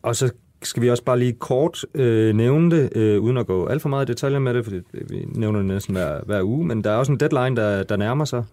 Og 0.02 0.16
så 0.16 0.30
skal 0.62 0.82
vi 0.82 0.90
også 0.90 1.04
bare 1.04 1.18
lige 1.18 1.32
kort 1.32 1.84
øh, 1.94 2.34
nævne 2.34 2.76
det, 2.76 2.96
øh, 2.96 3.20
uden 3.20 3.36
at 3.36 3.46
gå 3.46 3.66
alt 3.66 3.82
for 3.82 3.88
meget 3.88 4.08
i 4.08 4.12
detaljer 4.12 4.38
med 4.38 4.54
det, 4.54 4.64
for 4.64 4.72
vi 4.92 5.24
nævner 5.34 5.58
det 5.58 5.66
næsten 5.66 5.94
hver, 5.94 6.20
hver 6.26 6.42
uge, 6.42 6.66
men 6.66 6.84
der 6.84 6.90
er 6.90 6.96
også 6.96 7.12
en 7.12 7.20
deadline, 7.20 7.56
der, 7.56 7.82
der 7.82 7.96
nærmer 7.96 8.24
sig. 8.24 8.44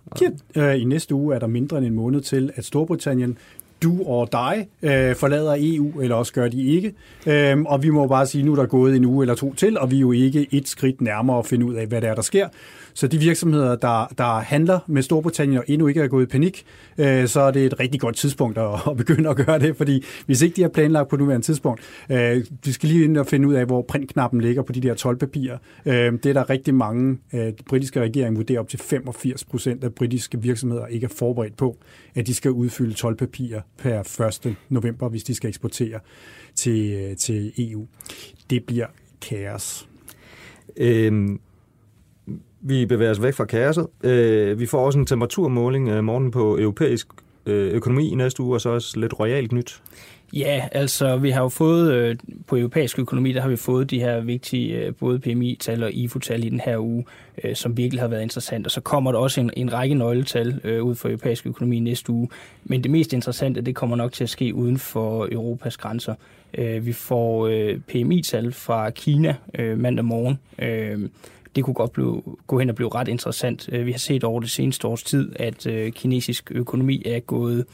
Ja, 0.55 0.73
øh, 0.73 0.81
i 0.81 0.83
næste 0.83 1.15
uge 1.15 1.35
er 1.35 1.39
der 1.39 1.47
mindre 1.47 1.77
end 1.77 1.85
en 1.85 1.93
måned 1.93 2.21
til, 2.21 2.51
at 2.55 2.65
Storbritannien 2.65 3.37
du 3.86 4.04
og 4.06 4.32
dig 4.32 4.67
øh, 4.82 5.15
forlader 5.15 5.56
EU, 5.60 6.02
eller 6.02 6.15
også 6.15 6.34
gør 6.34 6.48
de 6.48 6.63
ikke. 6.63 6.93
Øhm, 7.28 7.65
og 7.65 7.84
vi 7.84 7.89
må 7.89 8.08
bare 8.08 8.26
sige, 8.26 8.43
nu 8.43 8.52
er 8.52 8.56
der 8.56 8.65
gået 8.65 8.95
en 8.95 9.06
uge 9.06 9.24
eller 9.24 9.36
to 9.36 9.54
til, 9.54 9.80
og 9.80 9.91
vi 9.91 9.95
er 9.95 10.00
jo 10.00 10.12
ikke 10.12 10.48
et 10.52 10.67
skridt 10.67 11.02
nærmere 11.02 11.39
at 11.39 11.45
finde 11.45 11.65
ud 11.65 11.74
af, 11.74 11.88
hvad 11.88 12.02
det 12.02 12.10
er, 12.10 12.15
der 12.15 12.21
sker. 12.21 12.48
Så 12.93 13.08
de 13.08 13.17
virksomheder, 13.17 13.76
der, 13.76 14.13
der 14.17 14.39
handler 14.39 14.80
med 14.88 15.02
Storbritannien 15.02 15.58
og 15.58 15.65
endnu 15.67 15.88
ikke 15.88 16.02
er 16.02 16.08
gået 16.08 16.24
i 16.24 16.26
panik, 16.26 16.65
øh, 16.98 17.28
så 17.28 17.41
er 17.41 17.52
det 17.52 17.65
et 17.65 17.80
rigtig 17.80 18.02
godt 18.02 18.15
tidspunkt 18.15 18.58
at, 18.58 18.69
at 18.89 18.98
begynde 18.98 19.30
at 19.30 19.36
gøre 19.36 19.60
det, 19.60 19.78
fordi 19.78 20.04
hvis 20.26 20.41
ikke 20.41 20.56
de 20.56 20.62
har 20.62 20.69
planlagt 20.69 21.10
på 21.10 21.17
nuværende 21.17 21.45
tidspunkt, 21.45 21.82
øh, 22.10 22.45
vi 22.63 22.71
skal 22.71 22.89
lige 22.89 23.04
ind 23.04 23.17
og 23.17 23.28
finde 23.28 23.48
ud 23.48 23.54
af, 23.54 23.65
hvor 23.65 23.82
printknappen 23.82 24.41
ligger 24.41 24.62
på 24.62 24.74
de 24.74 24.82
der 24.82 24.93
12 24.93 25.17
papirer. 25.17 25.58
Øh, 25.86 26.13
det 26.13 26.26
er 26.26 26.34
der 26.34 26.50
rigtig 26.50 26.76
mange, 26.76 27.17
øh, 27.34 27.39
de 27.39 27.63
britiske 27.69 28.02
regering 28.02 28.38
vurderer 28.38 28.60
op 28.60 28.69
til 28.69 28.80
85 28.80 29.43
procent 29.43 29.84
af 29.84 29.93
britiske 29.93 30.41
virksomheder 30.41 30.86
ikke 30.88 31.06
er 31.06 31.13
forberedt 31.17 31.58
på, 31.58 31.78
at 32.15 32.28
de 32.28 32.34
skal 32.34 32.52
udfylde 32.52 32.93
12 32.93 33.15
papirer 33.15 33.62
per 33.77 34.23
1. 34.45 34.55
november, 34.69 35.09
hvis 35.09 35.23
de 35.23 35.35
skal 35.35 35.47
eksportere 35.47 35.99
til, 36.55 36.93
øh, 36.93 37.17
til 37.17 37.53
EU. 37.57 37.88
Det 38.49 38.63
bliver 38.63 38.88
kaos. 39.21 39.88
Øhm, 40.77 41.39
vi 42.61 42.85
bevæger 42.85 43.11
os 43.11 43.21
væk 43.21 43.33
fra 43.33 43.45
kaoset. 43.45 43.88
Øh, 44.03 44.59
vi 44.59 44.65
får 44.65 44.85
også 44.85 44.99
en 44.99 45.05
temperaturmåling 45.05 45.89
øh, 45.89 46.03
morgen 46.03 46.31
på 46.31 46.57
europæisk 46.57 47.07
øh, 47.45 47.73
økonomi 47.73 48.11
i 48.11 48.15
næste 48.15 48.43
uge, 48.43 48.55
og 48.55 48.61
så 48.61 48.69
også 48.69 48.99
lidt 48.99 49.19
royalt 49.19 49.51
nyt. 49.51 49.81
Ja, 50.36 50.67
altså 50.71 51.17
vi 51.17 51.30
har 51.30 51.41
jo 51.41 51.50
fået, 51.50 51.93
øh, 51.93 52.15
på 52.48 52.58
europæisk 52.58 53.00
økonomi, 53.00 53.32
der 53.32 53.41
har 53.41 53.50
vi 53.50 53.56
fået 53.56 53.91
de 53.91 54.00
her 54.00 54.19
vigtige, 54.19 54.78
øh, 54.78 54.93
både 54.95 55.19
PMI-tal 55.19 55.84
og 55.84 55.93
IFO-tal 55.93 56.43
i 56.43 56.50
den 56.50 56.60
her 56.60 56.78
uge, 56.78 57.06
øh, 57.43 57.56
som 57.56 57.78
virkelig 57.78 58.02
har 58.02 58.08
været 58.08 58.21
interessant. 58.21 58.65
Og 58.65 58.71
så 58.71 58.82
kommer 58.82 59.12
der 59.12 59.19
også 59.19 59.41
en, 59.41 59.52
en 59.58 59.74
række 59.74 59.95
nøgletal 59.95 60.62
øh, 60.63 60.84
ud 60.84 60.95
for 60.95 61.10
europæisk 61.10 61.48
økonomi 61.48 61.80
næste 61.80 62.12
uge. 62.12 62.30
Men 62.63 62.84
det 62.84 62.91
mest 62.91 63.13
interessante, 63.13 63.62
det 63.62 63.76
kommer 63.76 63.95
nok 63.95 64.12
til 64.12 64.24
at 64.24 64.30
ske 64.30 64.56
uden 64.56 64.78
for 64.78 65.28
Europas 65.32 65.78
grænser. 65.78 66.15
Øh, 66.54 66.86
vi 66.86 66.93
får 66.93 67.48
øh, 67.48 67.80
PMI-tal 67.80 68.52
fra 68.52 68.89
Kina 68.89 69.36
øh, 69.60 69.80
mandag 69.80 70.06
morgen. 70.06 70.39
Øh, 70.60 71.10
det 71.56 71.63
kunne 71.63 71.74
godt 71.74 71.91
blive, 71.91 72.21
gå 72.48 72.60
hen 72.60 72.69
og 72.69 72.76
blive 72.76 72.89
ret 72.89 73.08
interessant. 73.08 73.69
Øh, 73.71 73.86
vi 73.86 73.91
har 73.91 74.00
set 74.00 74.24
over 74.24 74.39
det 74.39 74.50
seneste 74.50 74.88
års 74.88 75.04
tid, 75.04 75.32
at 75.36 75.67
øh, 75.67 75.91
kinesisk 75.91 76.52
økonomi 76.52 77.04
er 77.06 77.19
gået 77.19 77.65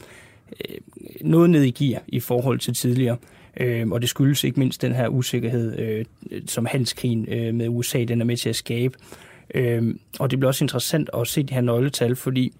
øh, 0.68 0.76
noget 1.20 1.50
ned 1.50 1.62
i 1.62 1.70
gear 1.70 2.02
i 2.08 2.20
forhold 2.20 2.58
til 2.58 2.74
tidligere. 2.74 3.16
Øhm, 3.60 3.92
og 3.92 4.00
det 4.00 4.08
skyldes 4.08 4.44
ikke 4.44 4.60
mindst 4.60 4.82
den 4.82 4.92
her 4.92 5.08
usikkerhed, 5.08 5.78
øh, 5.78 6.04
som 6.46 6.66
handelskrigen 6.66 7.28
øh, 7.28 7.54
med 7.54 7.68
USA 7.68 8.04
den 8.04 8.20
er 8.20 8.24
med 8.24 8.36
til 8.36 8.48
at 8.48 8.56
skabe. 8.56 8.94
Øhm, 9.54 9.98
og 10.18 10.30
det 10.30 10.38
bliver 10.38 10.48
også 10.48 10.64
interessant 10.64 11.10
at 11.14 11.26
se 11.26 11.42
de 11.42 11.54
her 11.54 11.60
nøgletal, 11.60 12.16
fordi 12.16 12.52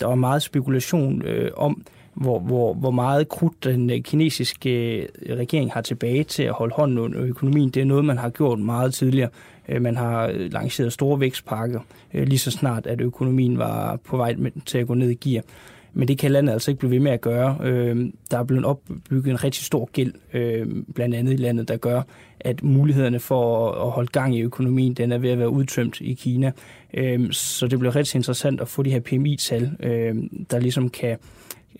der 0.00 0.06
var 0.06 0.14
meget 0.14 0.42
spekulation 0.42 1.22
øh, 1.22 1.50
om, 1.56 1.84
hvor, 2.14 2.38
hvor, 2.38 2.74
hvor 2.74 2.90
meget 2.90 3.28
krudt 3.28 3.64
den 3.64 4.02
kinesiske 4.02 5.06
regering 5.30 5.72
har 5.72 5.80
tilbage 5.80 6.24
til 6.24 6.42
at 6.42 6.52
holde 6.52 6.74
hånden 6.74 6.98
under 6.98 7.22
økonomien. 7.22 7.70
Det 7.70 7.80
er 7.80 7.84
noget, 7.84 8.04
man 8.04 8.18
har 8.18 8.30
gjort 8.30 8.58
meget 8.58 8.94
tidligere. 8.94 9.30
Man 9.80 9.96
har 9.96 10.28
lanceret 10.32 10.92
store 10.92 11.20
vækstpakker, 11.20 11.80
lige 12.12 12.38
så 12.38 12.50
snart, 12.50 12.86
at 12.86 13.00
økonomien 13.00 13.58
var 13.58 13.96
på 13.96 14.16
vej 14.16 14.36
til 14.66 14.78
at 14.78 14.86
gå 14.86 14.94
ned 14.94 15.10
i 15.10 15.14
gear. 15.14 15.42
Men 15.92 16.08
det 16.08 16.18
kan 16.18 16.30
landet 16.30 16.52
altså 16.52 16.70
ikke 16.70 16.78
blive 16.78 16.90
ved 16.90 17.00
med 17.00 17.12
at 17.12 17.20
gøre. 17.20 17.58
Øh, 17.62 18.12
der 18.30 18.38
er 18.38 18.44
blevet 18.44 18.64
opbygget 18.64 19.30
en 19.30 19.44
rigtig 19.44 19.64
stor 19.64 19.90
gæld, 19.92 20.12
øh, 20.32 20.66
blandt 20.94 21.14
andet 21.14 21.32
i 21.32 21.36
landet, 21.36 21.68
der 21.68 21.76
gør, 21.76 22.02
at 22.40 22.62
mulighederne 22.62 23.20
for 23.20 23.70
at 23.70 23.90
holde 23.90 24.10
gang 24.12 24.36
i 24.36 24.40
økonomien, 24.40 24.94
den 24.94 25.12
er 25.12 25.18
ved 25.18 25.30
at 25.30 25.38
være 25.38 25.50
udtømt 25.50 26.00
i 26.00 26.14
Kina. 26.14 26.52
Øh, 26.94 27.32
så 27.32 27.66
det 27.66 27.78
bliver 27.78 27.96
rigtig 27.96 28.16
interessant 28.16 28.60
at 28.60 28.68
få 28.68 28.82
de 28.82 28.90
her 28.90 29.00
PMI-tal, 29.00 29.76
øh, 29.80 30.16
der 30.50 30.58
ligesom 30.58 30.88
kan 30.88 31.18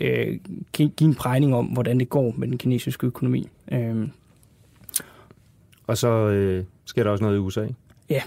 øh, 0.01 0.39
give 0.73 0.91
en 1.01 1.15
prægning 1.15 1.55
om, 1.55 1.67
hvordan 1.67 2.01
det 2.01 2.09
går 2.09 2.35
med 2.37 2.49
den 2.49 2.59
kinesiske 2.59 3.07
økonomi. 3.07 3.49
Øh. 3.73 4.09
Og 5.87 5.99
så 5.99 6.09
øh, 6.09 6.65
sker 6.85 7.03
der 7.03 7.11
også 7.11 7.25
noget 7.25 7.37
i 7.37 7.41
USA? 7.41 7.67
Ja, 8.11 8.23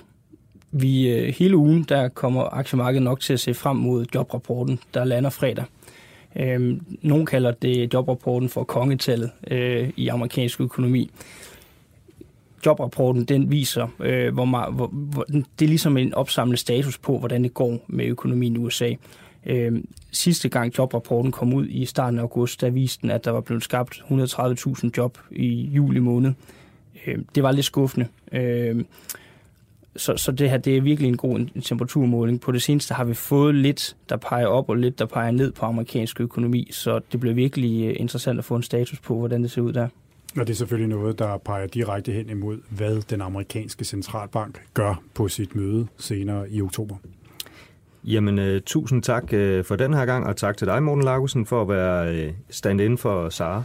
vi, 0.74 1.10
øh, 1.10 1.34
hele 1.38 1.58
ugen 1.58 1.84
der 1.84 2.08
kommer 2.08 2.54
aktiemarkedet 2.54 3.04
nok 3.04 3.20
til 3.20 3.34
at 3.34 3.40
se 3.40 3.54
frem 3.54 3.78
mod 3.78 4.06
jobrapporten, 4.16 4.80
der 4.94 5.04
lander 5.04 5.30
fredag. 5.30 5.66
Øh, 6.36 6.78
nogle 7.02 7.26
kalder 7.26 7.52
det 7.52 7.94
jobrapporten 7.94 8.50
for 8.50 8.64
kongetallet 8.64 9.32
øh, 9.48 9.90
i 9.96 10.08
amerikansk 10.08 10.62
økonomi. 10.62 11.12
Jobrapporten 12.66 13.26
den 13.26 13.52
viser, 13.52 13.88
øh, 14.00 14.34
hvor, 14.34 14.46
meget, 14.46 14.74
hvor, 14.74 14.88
hvor 14.88 15.24
det 15.60 15.66
er 15.66 15.70
ligesom 15.70 15.98
en 15.98 16.14
opsamlet 16.14 16.60
status 16.60 16.98
på, 16.98 17.18
hvordan 17.18 17.44
det 17.44 17.54
går 17.54 17.80
med 17.88 18.06
økonomien 18.06 18.56
i 18.56 18.60
USA. 18.60 18.94
Øh, 19.46 19.84
sidste 20.12 20.50
gang 20.50 20.78
jobrapporten 20.78 21.32
kom 21.32 21.54
ud 21.54 21.68
i 21.70 21.86
starten 21.86 22.20
af 22.20 22.24
august, 22.24 22.62
der 22.62 22.70
viste 22.70 23.02
den, 23.02 23.12
at 23.12 23.26
der 23.26 23.32
var 23.32 23.42
blevet 23.42 23.64
skabt 23.64 24.04
130.000 24.10 24.90
job 24.98 25.18
i 25.32 25.70
juli 25.74 26.00
måned. 26.00 26.34
Øh, 27.08 27.18
det 27.36 27.44
var 27.44 27.52
lidt 27.52 27.66
skuffende. 27.66 28.08
Øh, 28.32 28.84
så, 29.96 30.18
så 30.18 30.32
det 30.32 30.50
her 30.50 30.58
det 30.58 30.78
er 30.78 30.82
virkelig 30.82 31.08
en 31.08 31.18
god 31.18 31.62
temperaturmåling. 31.62 32.42
På 32.42 32.52
det 32.52 32.62
seneste 32.62 32.94
har 32.94 33.04
vi 33.04 33.14
fået 33.14 33.56
lidt, 33.56 33.96
der 34.10 34.18
peger 34.18 34.48
op, 34.48 34.70
og 34.70 34.78
lidt, 34.78 35.00
der 35.00 35.06
peger 35.06 35.32
ned 35.32 35.52
på 35.52 35.66
amerikansk 35.66 36.22
økonomi, 36.22 36.68
så 36.72 37.00
det 37.12 37.20
bliver 37.20 37.36
virkelig 37.36 37.86
øh, 37.88 37.96
interessant 38.00 38.40
at 38.40 38.46
få 38.46 38.56
en 38.56 38.64
status 38.64 39.00
på, 39.00 39.18
hvordan 39.18 39.44
det 39.44 39.52
ser 39.52 39.62
ud 39.62 39.74
der. 39.74 39.88
Og 40.38 40.48
det 40.48 40.50
er 40.50 40.58
selvfølgelig 40.58 40.98
noget, 40.98 41.20
der 41.20 41.38
peger 41.38 41.68
direkte 41.68 42.12
hen 42.12 42.30
imod, 42.30 42.58
hvad 42.70 43.02
den 43.10 43.22
amerikanske 43.22 43.86
centralbank 43.86 44.62
gør 44.74 45.02
på 45.14 45.28
sit 45.28 45.56
møde 45.56 45.88
senere 45.98 46.50
i 46.50 46.62
oktober. 46.62 46.96
Jamen, 48.04 48.40
uh, 48.40 48.62
tusind 48.66 49.04
tak 49.04 49.24
uh, 49.24 49.66
for 49.66 49.76
den 49.76 49.94
her 49.94 50.06
gang, 50.06 50.26
og 50.26 50.36
tak 50.36 50.58
til 50.58 50.68
dig, 50.68 50.84
Morten 50.84 51.04
Lagusen, 51.04 51.46
for 51.46 51.62
at 51.62 51.70
være 51.70 52.34
stand-in 52.50 52.98
for 52.98 53.30
Sara. 53.30 53.64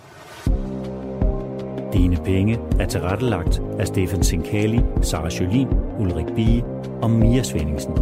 Dine 1.93 2.17
penge 2.25 2.59
er 2.81 2.87
tilrettelagt 2.87 3.63
af 3.79 3.87
Stefan 3.87 4.23
Sinkali, 4.23 4.81
Sara 5.03 5.29
Jolin, 5.29 5.69
Ulrik 5.99 6.35
Bie 6.35 6.65
og 7.03 7.11
Mia 7.11 7.43
Svendingsen. 7.43 7.93